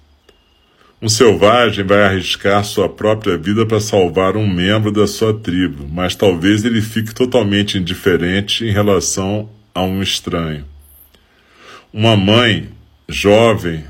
Um 1.01 1.11
selvagem 1.11 1.85
vai 1.85 2.05
arriscar 2.05 2.65
sua 2.65 2.89
própria 2.89 3.37
vida 3.37 3.67
para 3.67 3.81
salvar 3.81 4.35
um 4.35 4.49
membro 4.49 4.91
da 4.91 5.07
sua 5.07 5.35
tribo, 5.35 5.87
mas 5.87 6.15
talvez 6.15 6.65
ele 6.65 6.81
fique 6.81 7.15
totalmente 7.15 7.77
indiferente 7.77 8.65
em 8.65 8.71
relação 8.71 9.51
a 9.75 9.83
um 9.83 10.03
estranho. 10.03 10.65
Uma 11.93 12.17
mãe 12.17 12.71
jovem, 13.07 13.85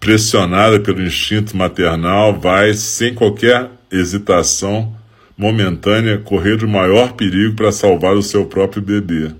pressionada 0.00 0.80
pelo 0.80 1.02
instinto 1.02 1.56
maternal, 1.56 2.38
vai, 2.40 2.74
sem 2.74 3.14
qualquer 3.14 3.70
hesitação 3.92 4.92
momentânea, 5.38 6.18
correr 6.18 6.64
o 6.64 6.68
maior 6.68 7.12
perigo 7.12 7.54
para 7.54 7.70
salvar 7.70 8.16
o 8.16 8.22
seu 8.22 8.44
próprio 8.44 8.82
bebê, 8.82 9.30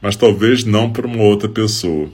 mas 0.00 0.16
talvez 0.16 0.64
não 0.64 0.90
para 0.90 1.06
uma 1.06 1.22
outra 1.22 1.50
pessoa. 1.50 2.10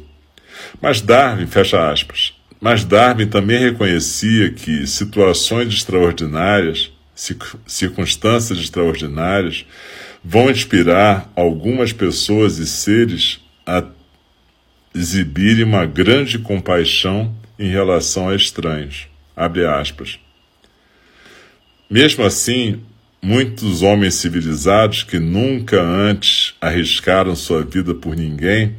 Mas 0.81 1.01
Darwin, 1.01 1.47
fecha 1.47 1.91
aspas, 1.91 2.35
mas 2.63 2.85
Darwin 2.85 3.27
também 3.27 3.59
reconhecia 3.59 4.53
que 4.53 4.87
situações 4.87 5.75
extraordinárias, 5.75 6.93
circunstâncias 7.67 8.57
extraordinárias, 8.57 9.67
vão 10.23 10.49
inspirar 10.49 11.29
algumas 11.35 11.93
pessoas 11.93 12.59
e 12.59 12.67
seres 12.69 13.41
a 13.67 13.83
exibirem 14.95 15.65
uma 15.65 15.85
grande 15.85 16.39
compaixão 16.39 17.35
em 17.59 17.69
relação 17.69 18.29
a 18.29 18.37
estranhos. 18.37 19.09
Mesmo 21.91 22.25
assim, 22.25 22.81
muitos 23.21 23.83
homens 23.83 24.15
civilizados 24.15 25.03
que 25.03 25.19
nunca 25.19 25.83
antes 25.83 26.55
arriscaram 26.61 27.35
sua 27.35 27.65
vida 27.65 27.93
por 27.93 28.15
ninguém 28.15 28.77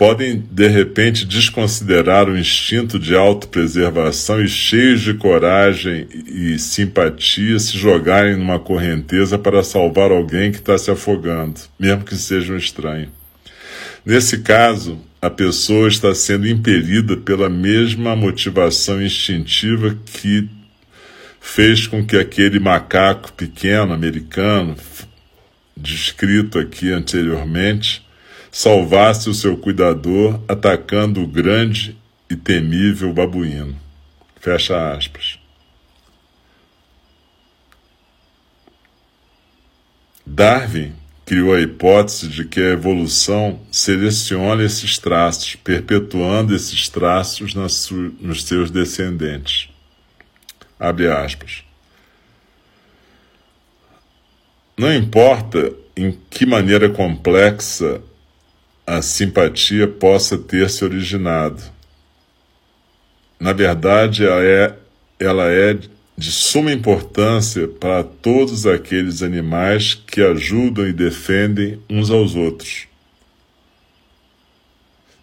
podem 0.00 0.42
de 0.50 0.66
repente 0.66 1.26
desconsiderar 1.26 2.26
o 2.26 2.38
instinto 2.38 2.98
de 2.98 3.14
autopreservação 3.14 4.42
e, 4.42 4.48
cheios 4.48 5.02
de 5.02 5.12
coragem 5.12 6.08
e 6.26 6.58
simpatia, 6.58 7.58
se 7.58 7.76
jogarem 7.76 8.34
numa 8.34 8.58
correnteza 8.58 9.38
para 9.38 9.62
salvar 9.62 10.10
alguém 10.10 10.52
que 10.52 10.56
está 10.56 10.78
se 10.78 10.90
afogando, 10.90 11.60
mesmo 11.78 12.02
que 12.02 12.16
seja 12.16 12.54
um 12.54 12.56
estranho. 12.56 13.10
Nesse 14.02 14.38
caso, 14.38 14.98
a 15.20 15.28
pessoa 15.28 15.86
está 15.86 16.14
sendo 16.14 16.48
impelida 16.48 17.18
pela 17.18 17.50
mesma 17.50 18.16
motivação 18.16 19.02
instintiva 19.02 19.98
que 20.06 20.48
fez 21.42 21.86
com 21.86 22.02
que 22.06 22.16
aquele 22.16 22.58
macaco 22.58 23.34
pequeno 23.34 23.92
americano, 23.92 24.74
descrito 25.76 26.58
aqui 26.58 26.90
anteriormente, 26.90 28.02
salvasse 28.50 29.28
o 29.28 29.34
seu 29.34 29.56
cuidador 29.56 30.40
atacando 30.48 31.22
o 31.22 31.26
grande 31.26 31.96
e 32.28 32.36
temível 32.36 33.12
babuíno. 33.12 33.76
Fecha 34.40 34.92
aspas. 34.92 35.38
Darwin, 40.26 40.94
criou 41.26 41.54
a 41.54 41.60
hipótese 41.60 42.28
de 42.28 42.44
que 42.44 42.60
a 42.60 42.72
evolução 42.72 43.60
seleciona 43.70 44.64
esses 44.64 44.98
traços, 44.98 45.54
perpetuando 45.56 46.54
esses 46.54 46.88
traços 46.88 47.54
nos 47.54 48.44
seus 48.44 48.70
descendentes. 48.70 49.68
Abre 50.78 51.08
aspas. 51.08 51.62
Não 54.76 54.94
importa 54.94 55.72
em 55.94 56.18
que 56.30 56.46
maneira 56.46 56.88
complexa 56.88 58.00
a 58.90 59.00
simpatia 59.00 59.86
possa 59.86 60.36
ter 60.36 60.68
se 60.68 60.84
originado. 60.84 61.62
Na 63.38 63.52
verdade, 63.52 64.26
ela 64.26 64.42
é, 64.42 64.74
ela 65.20 65.44
é 65.48 65.78
de 66.18 66.32
suma 66.32 66.72
importância 66.72 67.68
para 67.68 68.02
todos 68.02 68.66
aqueles 68.66 69.22
animais 69.22 69.94
que 69.94 70.20
ajudam 70.20 70.88
e 70.88 70.92
defendem 70.92 71.80
uns 71.88 72.10
aos 72.10 72.34
outros. 72.34 72.88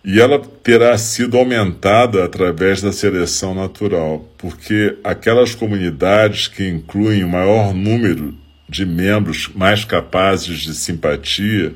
E 0.02 0.22
ela 0.22 0.40
terá 0.64 0.98
sido 0.98 1.38
aumentada 1.38 2.24
através 2.24 2.82
da 2.82 2.94
seleção 2.94 3.54
natural, 3.54 4.26
porque 4.38 4.98
aquelas 5.04 5.54
comunidades 5.54 6.48
que 6.48 6.66
incluem 6.66 7.22
o 7.22 7.30
maior 7.30 7.74
número 7.74 8.34
de 8.70 8.86
membros 8.86 9.50
mais 9.54 9.84
capazes 9.84 10.60
de 10.60 10.74
simpatia 10.74 11.76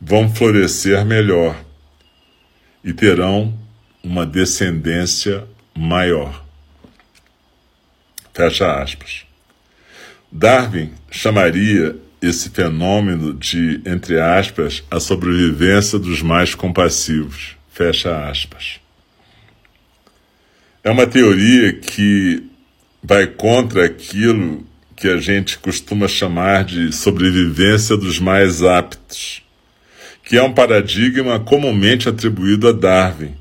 vão 0.00 0.32
florescer 0.32 1.04
melhor 1.04 1.56
e 2.84 2.92
terão 2.92 3.58
uma 4.02 4.24
descendência 4.24 5.44
maior. 5.76 6.44
Fecha 8.32 8.80
aspas. 8.80 9.26
Darwin 10.30 10.92
chamaria 11.10 11.96
esse 12.20 12.50
fenômeno 12.50 13.34
de, 13.34 13.80
entre 13.84 14.20
aspas, 14.20 14.82
a 14.90 15.00
sobrevivência 15.00 15.98
dos 15.98 16.22
mais 16.22 16.54
compassivos. 16.54 17.56
Fecha 17.72 18.28
aspas. 18.28 18.80
É 20.82 20.90
uma 20.90 21.06
teoria 21.06 21.72
que 21.72 22.44
vai 23.02 23.26
contra 23.26 23.84
aquilo 23.84 24.66
que 24.96 25.08
a 25.08 25.18
gente 25.18 25.58
costuma 25.58 26.08
chamar 26.08 26.64
de 26.64 26.92
sobrevivência 26.92 27.96
dos 27.96 28.18
mais 28.18 28.62
aptos, 28.62 29.42
que 30.28 30.36
é 30.36 30.42
um 30.42 30.52
paradigma 30.52 31.40
comumente 31.40 32.06
atribuído 32.06 32.68
a 32.68 32.72
Darwin, 32.72 33.34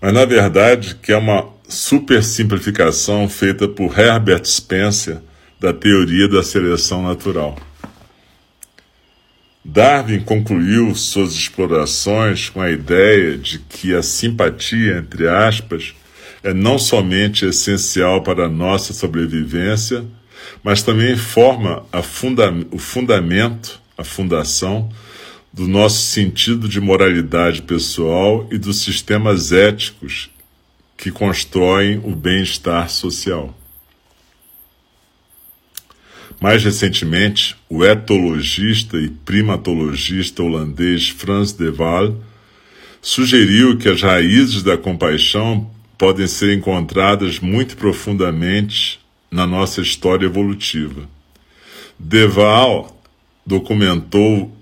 mas 0.00 0.14
na 0.14 0.24
verdade 0.24 0.94
que 0.94 1.10
é 1.10 1.16
uma 1.16 1.48
super 1.68 2.22
simplificação 2.22 3.28
feita 3.28 3.66
por 3.66 3.98
Herbert 3.98 4.44
Spencer 4.44 5.18
da 5.58 5.72
teoria 5.72 6.28
da 6.28 6.44
seleção 6.44 7.02
natural. 7.02 7.58
Darwin 9.64 10.20
concluiu 10.20 10.94
suas 10.94 11.32
explorações 11.32 12.48
com 12.48 12.60
a 12.62 12.70
ideia 12.70 13.36
de 13.36 13.58
que 13.58 13.92
a 13.92 14.00
simpatia, 14.00 14.96
entre 14.96 15.28
aspas, 15.28 15.92
é 16.44 16.54
não 16.54 16.78
somente 16.78 17.44
essencial 17.44 18.22
para 18.22 18.44
a 18.44 18.48
nossa 18.48 18.92
sobrevivência, 18.92 20.04
mas 20.62 20.84
também 20.84 21.16
forma 21.16 21.84
funda 22.04 22.54
o 22.70 22.78
fundamento, 22.78 23.80
a 23.98 24.04
fundação 24.04 24.88
do 25.52 25.66
nosso 25.66 26.00
sentido 26.02 26.68
de 26.68 26.80
moralidade 26.80 27.62
pessoal 27.62 28.46
e 28.50 28.58
dos 28.58 28.82
sistemas 28.82 29.52
éticos 29.52 30.30
que 30.96 31.10
constroem 31.10 32.00
o 32.04 32.14
bem-estar 32.14 32.88
social. 32.88 33.56
Mais 36.40 36.62
recentemente, 36.62 37.56
o 37.68 37.84
etologista 37.84 38.96
e 38.96 39.08
primatologista 39.08 40.42
holandês 40.42 41.08
Frans 41.08 41.52
de 41.52 41.70
Waal 41.70 42.16
sugeriu 43.02 43.76
que 43.76 43.88
as 43.88 44.00
raízes 44.02 44.62
da 44.62 44.76
compaixão 44.78 45.70
podem 45.98 46.26
ser 46.26 46.56
encontradas 46.56 47.40
muito 47.40 47.76
profundamente 47.76 49.00
na 49.30 49.46
nossa 49.46 49.80
história 49.80 50.26
evolutiva. 50.26 51.08
De 51.98 52.26
Waal 52.26 53.02
documentou 53.44 54.54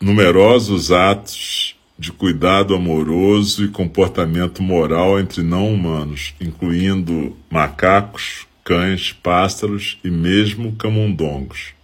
numerosos 0.00 0.90
atos 0.90 1.76
de 1.98 2.10
cuidado 2.10 2.74
amoroso 2.74 3.62
e 3.62 3.68
comportamento 3.68 4.62
moral 4.62 5.20
entre 5.20 5.42
não 5.42 5.70
humanos, 5.70 6.34
incluindo 6.40 7.36
macacos, 7.50 8.46
cães, 8.64 9.12
pássaros 9.12 9.98
e 10.02 10.10
mesmo 10.10 10.74
camundongos. 10.76 11.74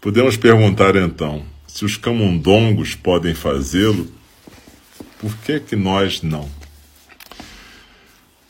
Podemos 0.00 0.38
perguntar 0.38 0.96
então, 0.96 1.44
se 1.66 1.84
os 1.84 1.98
camundongos 1.98 2.94
podem 2.94 3.34
fazê-lo, 3.34 4.10
por 5.20 5.36
que 5.38 5.60
que 5.60 5.76
nós 5.76 6.22
não? 6.22 6.48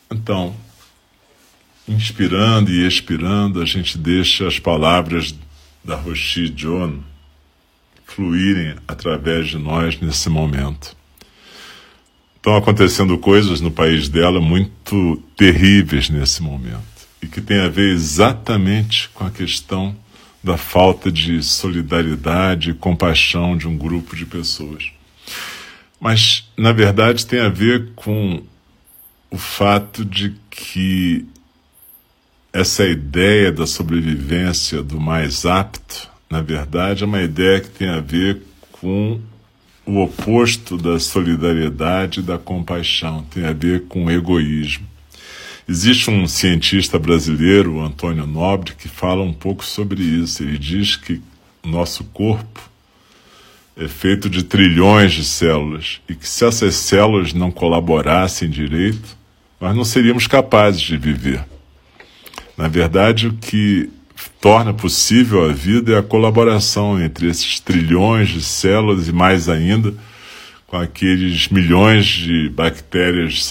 Então, 0.09 0.55
inspirando 1.89 2.71
e 2.71 2.87
expirando, 2.87 3.61
a 3.61 3.65
gente 3.65 3.99
deixa 3.99 4.47
as 4.47 4.61
palavras 4.61 5.35
da 5.83 5.97
Roshi 5.97 6.49
John 6.51 7.03
fluírem 8.09 8.75
através 8.87 9.49
de 9.49 9.59
nós 9.59 10.01
nesse 10.01 10.29
momento. 10.29 10.97
Estão 12.37 12.57
acontecendo 12.57 13.17
coisas 13.19 13.61
no 13.61 13.71
país 13.71 14.09
dela 14.09 14.41
muito 14.41 15.23
terríveis 15.37 16.09
nesse 16.09 16.43
momento 16.43 16.83
e 17.23 17.27
que 17.27 17.41
tem 17.41 17.61
a 17.61 17.69
ver 17.69 17.93
exatamente 17.93 19.09
com 19.11 19.25
a 19.25 19.31
questão 19.31 19.95
da 20.43 20.57
falta 20.57 21.11
de 21.11 21.43
solidariedade 21.43 22.71
e 22.71 22.75
compaixão 22.75 23.57
de 23.57 23.69
um 23.69 23.77
grupo 23.77 24.17
de 24.17 24.25
pessoas. 24.25 24.91
Mas, 26.01 26.49
na 26.57 26.73
verdade, 26.73 27.27
tem 27.27 27.41
a 27.41 27.49
ver 27.49 27.91
com 27.95 28.43
o 29.31 29.37
fato 29.37 30.05
de 30.05 30.35
que 30.49 31.27
essa 32.53 32.85
ideia 32.85 33.53
da 33.53 33.67
sobrevivência 33.67 34.83
do 34.83 35.01
mais 35.01 35.45
apto 35.45 36.09
na 36.31 36.43
verdade, 36.43 37.03
é 37.03 37.07
uma 37.07 37.23
ideia 37.23 37.61
que 37.61 37.71
tem 37.71 37.89
a 37.89 38.01
ver 38.01 38.43
com 38.73 39.21
o 39.87 40.03
oposto 40.03 40.77
da 40.77 40.99
solidariedade 40.99 42.21
e 42.21 42.23
da 42.23 42.37
compaixão, 42.37 43.25
tem 43.31 43.47
a 43.47 43.53
ver 43.53 43.85
com 43.85 44.05
o 44.05 44.11
egoísmo. 44.11 44.87
Existe 45.67 46.11
um 46.11 46.27
cientista 46.27 46.99
brasileiro, 46.99 47.77
o 47.77 47.83
Antônio 47.83 48.27
Nobre, 48.27 48.75
que 48.75 48.89
fala 48.89 49.23
um 49.23 49.33
pouco 49.33 49.65
sobre 49.65 50.03
isso. 50.03 50.43
Ele 50.43 50.59
diz 50.59 50.97
que 50.97 51.21
nosso 51.65 52.05
corpo 52.05 52.69
é 53.77 53.87
feito 53.87 54.29
de 54.29 54.43
trilhões 54.43 55.13
de 55.13 55.25
células 55.25 56.01
e 56.09 56.15
que 56.15 56.27
se 56.27 56.45
essas 56.45 56.75
células 56.75 57.33
não 57.33 57.51
colaborassem 57.51 58.49
direito, 58.49 59.17
nós 59.61 59.77
não 59.77 59.85
seríamos 59.85 60.27
capazes 60.27 60.81
de 60.81 60.97
viver. 60.97 61.45
Na 62.57 62.67
verdade, 62.67 63.29
o 63.29 63.35
que 63.35 63.91
torna 64.41 64.73
possível 64.73 65.49
a 65.49 65.53
vida 65.53 65.95
é 65.95 65.99
a 65.99 66.03
colaboração 66.03 67.01
entre 67.01 67.29
esses 67.29 67.61
trilhões 67.61 68.29
de 68.29 68.43
células 68.43 69.09
e 69.09 69.13
mais 69.13 69.49
ainda 69.49 69.95
com 70.67 70.77
aqueles 70.77 71.49
milhões 71.49 72.07
de 72.07 72.49
bactérias 72.51 73.51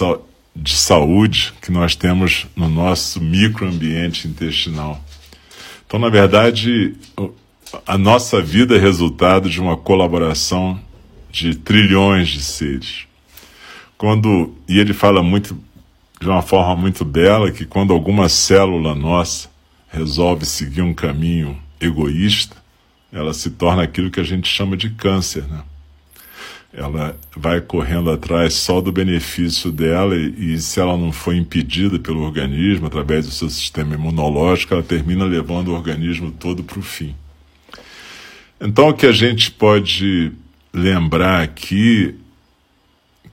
de 0.56 0.76
saúde 0.76 1.54
que 1.62 1.72
nós 1.72 1.96
temos 1.96 2.48
no 2.56 2.70
nosso 2.70 3.20
microambiente 3.20 4.28
intestinal. 4.28 5.02
Então, 5.86 6.00
na 6.00 6.10
verdade, 6.10 6.96
a 7.86 7.98
nossa 7.98 8.42
vida 8.42 8.76
é 8.76 8.80
resultado 8.80 9.50
de 9.50 9.60
uma 9.60 9.76
colaboração 9.76 10.80
de 11.32 11.56
trilhões 11.56 12.30
de 12.30 12.42
seres. 12.42 13.06
Quando 13.98 14.54
e 14.68 14.80
ele 14.80 14.94
fala 14.94 15.24
muito 15.24 15.58
de 16.20 16.28
uma 16.28 16.42
forma 16.42 16.76
muito 16.76 17.04
bela 17.04 17.52
que 17.52 17.66
quando 17.66 17.94
alguma 17.94 18.30
célula 18.30 18.94
nossa 18.94 19.50
resolve 19.88 20.46
seguir 20.46 20.82
um 20.82 20.94
caminho 20.94 21.58
egoísta, 21.80 22.56
ela 23.12 23.34
se 23.34 23.52
torna 23.52 23.84
aquilo 23.84 24.12
que 24.12 24.20
a 24.20 24.24
gente 24.24 24.48
chama 24.48 24.76
de 24.76 24.90
câncer, 24.90 25.44
né? 25.48 25.64
Ela 26.74 27.18
vai 27.36 27.62
correndo 27.62 28.12
atrás 28.12 28.54
só 28.54 28.82
do 28.82 28.92
benefício 28.92 29.72
dela 29.72 30.16
e, 30.16 30.54
e 30.54 30.60
se 30.60 30.80
ela 30.80 30.98
não 30.98 31.12
for 31.12 31.34
impedida 31.34 31.98
pelo 31.98 32.22
organismo 32.22 32.88
através 32.88 33.26
do 33.26 33.32
seu 33.32 33.50
sistema 33.50 33.96
imunológico, 33.96 34.74
ela 34.74 34.84
termina 34.84 35.24
levando 35.24 35.70
o 35.70 35.74
organismo 35.74 36.30
todo 36.30 36.64
para 36.64 36.78
o 36.78 36.82
fim. 36.82 37.16
Então, 38.60 38.90
o 38.90 38.94
que 38.94 39.06
a 39.06 39.12
gente 39.12 39.50
pode 39.50 40.32
lembrar 40.74 41.42
aqui, 41.42 42.16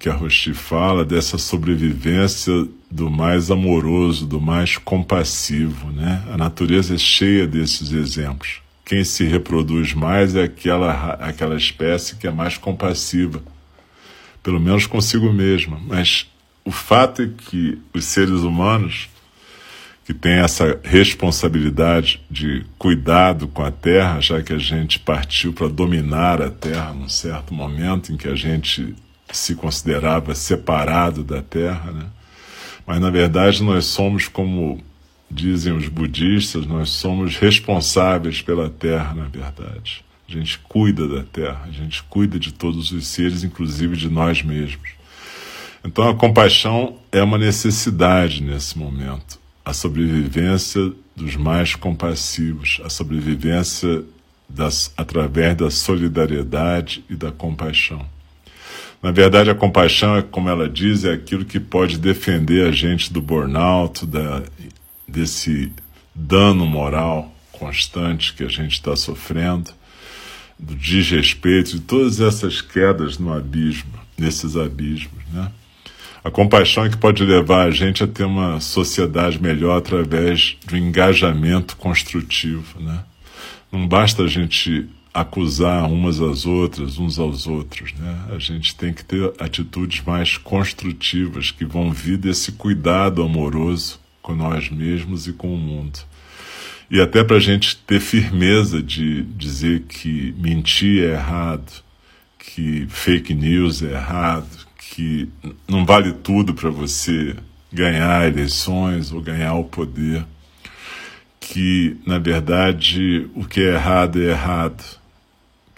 que 0.04 0.08
a 0.10 0.12
Rochi 0.12 0.52
fala, 0.52 1.02
dessa 1.02 1.38
sobrevivência 1.38 2.68
do 2.90 3.10
mais 3.10 3.50
amoroso, 3.50 4.26
do 4.26 4.38
mais 4.38 4.76
compassivo, 4.76 5.90
né? 5.92 6.22
A 6.30 6.36
natureza 6.36 6.94
é 6.94 6.98
cheia 6.98 7.46
desses 7.46 7.90
exemplos. 7.90 8.60
Quem 8.84 9.02
se 9.02 9.24
reproduz 9.24 9.94
mais 9.94 10.36
é 10.36 10.42
aquela, 10.42 11.14
aquela 11.14 11.56
espécie 11.56 12.16
que 12.16 12.26
é 12.26 12.30
mais 12.30 12.58
compassiva, 12.58 13.42
pelo 14.42 14.60
menos 14.60 14.86
consigo 14.86 15.32
mesma. 15.32 15.80
Mas 15.86 16.30
o 16.66 16.70
fato 16.70 17.22
é 17.22 17.30
que 17.38 17.78
os 17.94 18.04
seres 18.04 18.40
humanos 18.40 19.08
que 20.04 20.12
tem 20.12 20.34
essa 20.34 20.78
responsabilidade 20.84 22.20
de 22.30 22.62
cuidado 22.76 23.48
com 23.48 23.64
a 23.64 23.70
terra, 23.70 24.20
já 24.20 24.42
que 24.42 24.52
a 24.52 24.58
gente 24.58 24.98
partiu 24.98 25.54
para 25.54 25.66
dominar 25.66 26.42
a 26.42 26.50
terra 26.50 26.92
num 26.92 27.08
certo 27.08 27.54
momento 27.54 28.12
em 28.12 28.18
que 28.18 28.28
a 28.28 28.34
gente 28.34 28.94
se 29.32 29.54
considerava 29.54 30.34
separado 30.34 31.24
da 31.24 31.42
terra, 31.42 31.90
né? 31.90 32.06
Mas 32.86 33.00
na 33.00 33.10
verdade 33.10 33.62
nós 33.62 33.86
somos 33.86 34.28
como 34.28 34.82
dizem 35.30 35.72
os 35.72 35.88
budistas, 35.88 36.66
nós 36.66 36.90
somos 36.90 37.36
responsáveis 37.36 38.42
pela 38.42 38.68
terra, 38.68 39.14
na 39.14 39.24
verdade. 39.24 40.04
A 40.28 40.32
gente 40.32 40.58
cuida 40.58 41.08
da 41.08 41.22
terra, 41.22 41.62
a 41.66 41.70
gente 41.70 42.02
cuida 42.04 42.38
de 42.38 42.52
todos 42.52 42.92
os 42.92 43.06
seres, 43.06 43.42
inclusive 43.42 43.96
de 43.96 44.08
nós 44.08 44.42
mesmos. 44.42 44.90
Então 45.84 46.08
a 46.08 46.14
compaixão 46.14 46.98
é 47.10 47.22
uma 47.22 47.38
necessidade 47.38 48.42
nesse 48.42 48.78
momento 48.78 49.38
a 49.64 49.72
sobrevivência 49.72 50.92
dos 51.16 51.36
mais 51.36 51.74
compassivos, 51.74 52.80
a 52.84 52.90
sobrevivência 52.90 54.04
das, 54.48 54.92
através 54.96 55.56
da 55.56 55.70
solidariedade 55.70 57.02
e 57.08 57.16
da 57.16 57.32
compaixão. 57.32 58.04
Na 59.04 59.10
verdade, 59.10 59.50
a 59.50 59.54
compaixão, 59.54 60.16
é, 60.16 60.22
como 60.22 60.48
ela 60.48 60.66
diz, 60.66 61.04
é 61.04 61.12
aquilo 61.12 61.44
que 61.44 61.60
pode 61.60 61.98
defender 61.98 62.66
a 62.66 62.72
gente 62.72 63.12
do 63.12 63.20
burnout, 63.20 64.06
da, 64.06 64.42
desse 65.06 65.70
dano 66.14 66.64
moral 66.64 67.30
constante 67.52 68.32
que 68.32 68.42
a 68.42 68.48
gente 68.48 68.72
está 68.72 68.96
sofrendo, 68.96 69.70
do 70.58 70.74
desrespeito, 70.74 71.72
de 71.72 71.80
todas 71.80 72.18
essas 72.18 72.62
quedas 72.62 73.18
no 73.18 73.30
abismo, 73.30 73.92
nesses 74.16 74.56
abismos, 74.56 75.22
né? 75.30 75.52
A 76.24 76.30
compaixão 76.30 76.86
é 76.86 76.88
que 76.88 76.96
pode 76.96 77.22
levar 77.24 77.66
a 77.66 77.70
gente 77.70 78.02
a 78.02 78.06
ter 78.06 78.24
uma 78.24 78.58
sociedade 78.58 79.38
melhor 79.38 79.76
através 79.76 80.56
do 80.66 80.78
engajamento 80.78 81.76
construtivo. 81.76 82.80
Né? 82.80 83.04
Não 83.70 83.86
basta 83.86 84.22
a 84.22 84.26
gente 84.26 84.88
acusar 85.14 85.88
umas 85.88 86.20
às 86.20 86.44
outras, 86.44 86.98
uns 86.98 87.20
aos 87.20 87.46
outros. 87.46 87.92
Né? 87.92 88.26
A 88.34 88.38
gente 88.40 88.74
tem 88.74 88.92
que 88.92 89.04
ter 89.04 89.32
atitudes 89.38 90.02
mais 90.04 90.36
construtivas 90.36 91.52
que 91.52 91.64
vão 91.64 91.92
vir 91.92 92.18
desse 92.18 92.50
cuidado 92.50 93.22
amoroso 93.22 94.00
com 94.20 94.34
nós 94.34 94.68
mesmos 94.68 95.28
e 95.28 95.32
com 95.32 95.54
o 95.54 95.56
mundo. 95.56 96.00
E 96.90 97.00
até 97.00 97.22
para 97.22 97.36
a 97.36 97.40
gente 97.40 97.76
ter 97.76 98.00
firmeza 98.00 98.82
de 98.82 99.22
dizer 99.22 99.82
que 99.82 100.34
mentir 100.36 101.04
é 101.04 101.12
errado, 101.12 101.72
que 102.38 102.86
fake 102.88 103.34
news 103.34 103.82
é 103.82 103.92
errado, 103.92 104.66
que 104.90 105.28
não 105.68 105.84
vale 105.84 106.12
tudo 106.12 106.54
para 106.54 106.70
você 106.70 107.36
ganhar 107.72 108.26
eleições 108.26 109.12
ou 109.12 109.20
ganhar 109.20 109.54
o 109.54 109.64
poder, 109.64 110.24
que 111.40 111.96
na 112.06 112.18
verdade 112.18 113.28
o 113.34 113.44
que 113.44 113.60
é 113.60 113.74
errado 113.74 114.20
é 114.20 114.30
errado, 114.30 114.82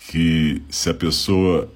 que 0.09 0.63
se 0.69 0.89
a 0.91 0.95
pessoa 0.95 1.71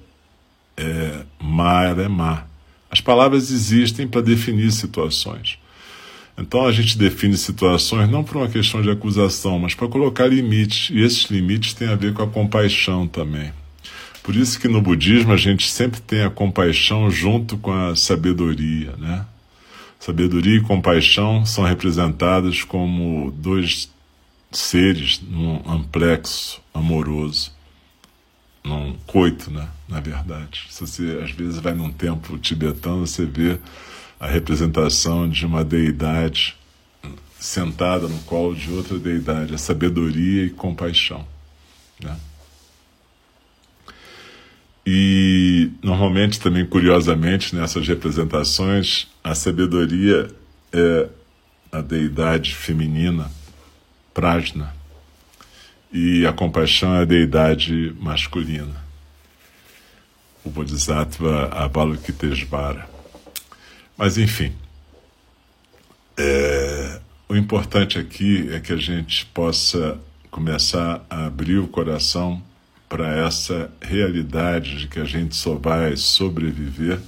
é 0.77 1.23
má, 1.39 1.83
ela 1.83 2.03
é 2.03 2.07
má. 2.07 2.45
As 2.89 3.01
palavras 3.01 3.51
existem 3.51 4.07
para 4.07 4.21
definir 4.21 4.71
situações. 4.71 5.57
Então 6.37 6.65
a 6.65 6.71
gente 6.71 6.97
define 6.97 7.37
situações 7.37 8.09
não 8.09 8.23
por 8.23 8.37
uma 8.37 8.47
questão 8.47 8.81
de 8.81 8.89
acusação, 8.89 9.59
mas 9.59 9.75
para 9.75 9.87
colocar 9.87 10.27
limites. 10.27 10.89
E 10.89 11.01
esses 11.01 11.25
limites 11.25 11.73
têm 11.73 11.87
a 11.89 11.95
ver 11.95 12.13
com 12.13 12.23
a 12.23 12.27
compaixão 12.27 13.07
também. 13.07 13.51
Por 14.23 14.35
isso 14.35 14.59
que 14.59 14.67
no 14.67 14.81
budismo 14.81 15.33
a 15.33 15.37
gente 15.37 15.69
sempre 15.69 15.99
tem 15.99 16.23
a 16.23 16.29
compaixão 16.29 17.09
junto 17.09 17.57
com 17.57 17.71
a 17.71 17.95
sabedoria, 17.95 18.93
né? 18.97 19.25
Sabedoria 19.99 20.57
e 20.57 20.61
compaixão 20.61 21.45
são 21.45 21.63
representadas 21.63 22.63
como 22.63 23.31
dois 23.31 23.91
seres 24.51 25.21
num 25.21 25.61
amplexo 25.67 26.61
amoroso, 26.73 27.51
num 28.63 28.95
coito, 29.07 29.51
né? 29.51 29.67
Na 29.87 29.99
verdade, 29.99 30.67
se 30.69 30.81
você 30.81 31.19
às 31.23 31.31
vezes 31.31 31.59
vai 31.59 31.73
num 31.73 31.91
templo 31.91 32.37
tibetano, 32.37 33.05
você 33.07 33.25
vê 33.25 33.59
a 34.19 34.27
representação 34.27 35.27
de 35.27 35.45
uma 35.45 35.63
deidade 35.63 36.55
sentada 37.39 38.07
no 38.07 38.19
colo 38.19 38.55
de 38.55 38.71
outra 38.71 38.99
deidade, 38.99 39.55
a 39.55 39.57
sabedoria 39.57 40.45
e 40.45 40.49
compaixão, 40.51 41.25
né? 41.99 42.15
E 44.85 45.71
normalmente 45.81 46.39
também 46.39 46.65
curiosamente 46.65 47.55
nessas 47.55 47.87
representações 47.87 49.07
a 49.23 49.35
sabedoria 49.35 50.29
é 50.71 51.09
a 51.71 51.81
deidade 51.81 52.55
feminina, 52.55 53.31
Prajna, 54.13 54.73
e 55.91 56.25
a 56.25 56.31
compaixão 56.31 56.95
é 56.95 57.01
a 57.01 57.05
deidade 57.05 57.93
masculina, 57.99 58.75
o 60.43 60.49
Bodhisattva 60.49 61.49
Avalokitesvara. 61.51 62.89
Mas 63.97 64.17
enfim, 64.17 64.53
é, 66.17 66.99
o 67.27 67.35
importante 67.35 67.99
aqui 67.99 68.49
é 68.53 68.59
que 68.59 68.73
a 68.73 68.77
gente 68.77 69.25
possa 69.27 69.99
começar 70.29 71.05
a 71.09 71.25
abrir 71.25 71.59
o 71.59 71.67
coração 71.67 72.41
para 72.87 73.25
essa 73.25 73.71
realidade 73.81 74.79
de 74.79 74.87
que 74.87 74.99
a 74.99 75.05
gente 75.05 75.35
só 75.35 75.55
vai 75.55 75.95
sobreviver 75.95 76.99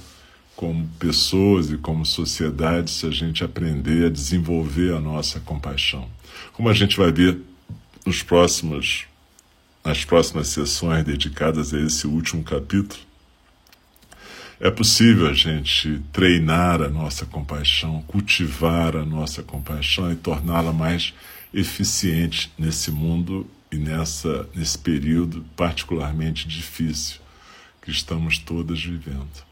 como 0.54 0.86
pessoas 0.98 1.70
e 1.70 1.76
como 1.76 2.06
sociedade 2.06 2.90
se 2.90 3.06
a 3.06 3.10
gente 3.10 3.42
aprender 3.42 4.06
a 4.06 4.10
desenvolver 4.10 4.94
a 4.94 5.00
nossa 5.00 5.40
compaixão. 5.40 6.08
Como 6.52 6.68
a 6.68 6.72
gente 6.72 6.96
vai 6.96 7.10
ver 7.10 7.38
nos 8.04 8.22
próximos 8.22 9.06
nas 9.84 10.02
próximas 10.02 10.48
sessões 10.48 11.04
dedicadas 11.04 11.74
a 11.74 11.80
esse 11.80 12.06
último 12.06 12.42
capítulo, 12.42 13.00
é 14.58 14.70
possível 14.70 15.26
a 15.26 15.34
gente 15.34 16.00
treinar 16.10 16.80
a 16.80 16.88
nossa 16.88 17.26
compaixão, 17.26 18.02
cultivar 18.06 18.96
a 18.96 19.04
nossa 19.04 19.42
compaixão 19.42 20.10
e 20.10 20.16
torná-la 20.16 20.72
mais 20.72 21.12
eficiente 21.52 22.50
nesse 22.58 22.90
mundo 22.90 23.46
e 23.70 23.76
nessa, 23.76 24.48
nesse 24.54 24.78
período 24.78 25.44
particularmente 25.54 26.48
difícil 26.48 27.20
que 27.82 27.90
estamos 27.90 28.38
todas 28.38 28.82
vivendo. 28.82 29.44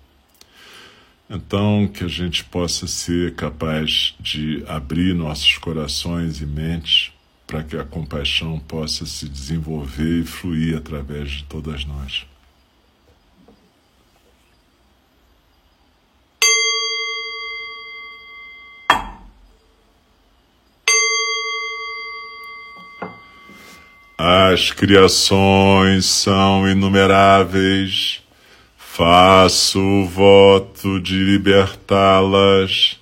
Então, 1.29 1.89
que 1.89 2.05
a 2.05 2.09
gente 2.09 2.45
possa 2.45 2.87
ser 2.87 3.35
capaz 3.35 4.15
de 4.19 4.65
abrir 4.67 5.15
nossos 5.15 5.59
corações 5.59 6.41
e 6.41 6.47
mentes 6.47 7.13
para 7.47 7.63
que 7.63 7.77
a 7.77 7.85
compaixão 7.85 8.59
possa 8.59 9.05
se 9.05 9.29
desenvolver 9.29 10.23
e 10.23 10.25
fluir 10.25 10.77
através 10.77 11.31
de 11.31 11.45
todas 11.45 11.85
nós. 11.85 12.27
As 24.25 24.71
criações 24.71 26.05
são 26.05 26.69
inumeráveis, 26.69 28.23
faço 28.77 29.81
o 29.81 30.07
voto 30.07 31.01
de 31.01 31.15
libertá-las. 31.15 33.02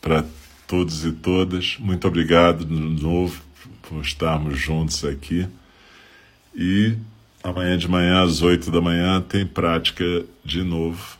para 0.00 0.24
todos 0.66 1.04
e 1.04 1.12
todas. 1.12 1.76
Muito 1.78 2.06
obrigado 2.06 2.64
de 2.64 3.02
novo 3.02 3.42
por 3.82 4.02
estarmos 4.02 4.58
juntos 4.58 5.04
aqui. 5.04 5.46
E 6.54 6.96
amanhã 7.42 7.76
de 7.76 7.88
manhã, 7.88 8.22
às 8.22 8.42
oito 8.42 8.70
da 8.70 8.80
manhã, 8.80 9.20
tem 9.20 9.46
prática 9.46 10.04
de 10.44 10.62
novo 10.62 11.18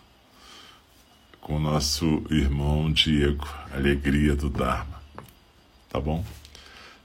com 1.40 1.56
o 1.56 1.60
nosso 1.60 2.22
irmão 2.30 2.92
Diego, 2.92 3.48
Alegria 3.74 4.36
do 4.36 4.48
Dharma. 4.48 5.00
Tá 5.88 5.98
bom? 5.98 6.24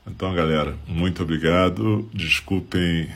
Então, 0.05 0.33
galera, 0.35 0.77
muito 0.87 1.23
obrigado. 1.23 2.07
Desculpem 2.13 3.09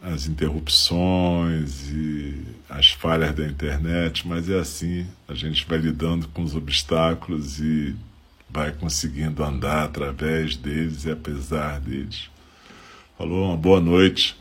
as 0.00 0.28
interrupções 0.28 1.90
e 1.90 2.40
as 2.68 2.90
falhas 2.90 3.34
da 3.34 3.44
internet, 3.44 4.26
mas 4.28 4.48
é 4.48 4.58
assim, 4.58 5.04
a 5.26 5.34
gente 5.34 5.66
vai 5.66 5.78
lidando 5.78 6.28
com 6.28 6.42
os 6.42 6.54
obstáculos 6.54 7.58
e 7.58 7.96
vai 8.56 8.72
conseguindo 8.72 9.44
andar 9.44 9.84
através 9.84 10.56
deles 10.56 11.04
e 11.04 11.10
apesar 11.10 11.78
deles. 11.78 12.30
Falou, 13.18 13.48
uma 13.48 13.56
boa 13.56 13.82
noite, 13.82 14.34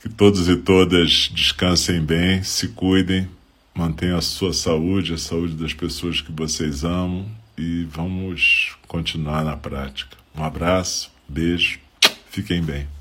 que 0.00 0.08
todos 0.08 0.48
e 0.48 0.56
todas 0.56 1.28
descansem 1.34 2.00
bem, 2.00 2.40
se 2.44 2.68
cuidem, 2.68 3.28
mantenham 3.74 4.16
a 4.16 4.22
sua 4.22 4.52
saúde, 4.52 5.14
a 5.14 5.18
saúde 5.18 5.54
das 5.54 5.74
pessoas 5.74 6.20
que 6.20 6.30
vocês 6.30 6.84
amam 6.84 7.26
e 7.56 7.82
vamos 7.90 8.76
continuar 8.86 9.44
na 9.44 9.56
prática. 9.56 10.16
Um 10.36 10.44
abraço, 10.44 11.10
beijo, 11.28 11.80
fiquem 12.30 12.62
bem. 12.62 12.97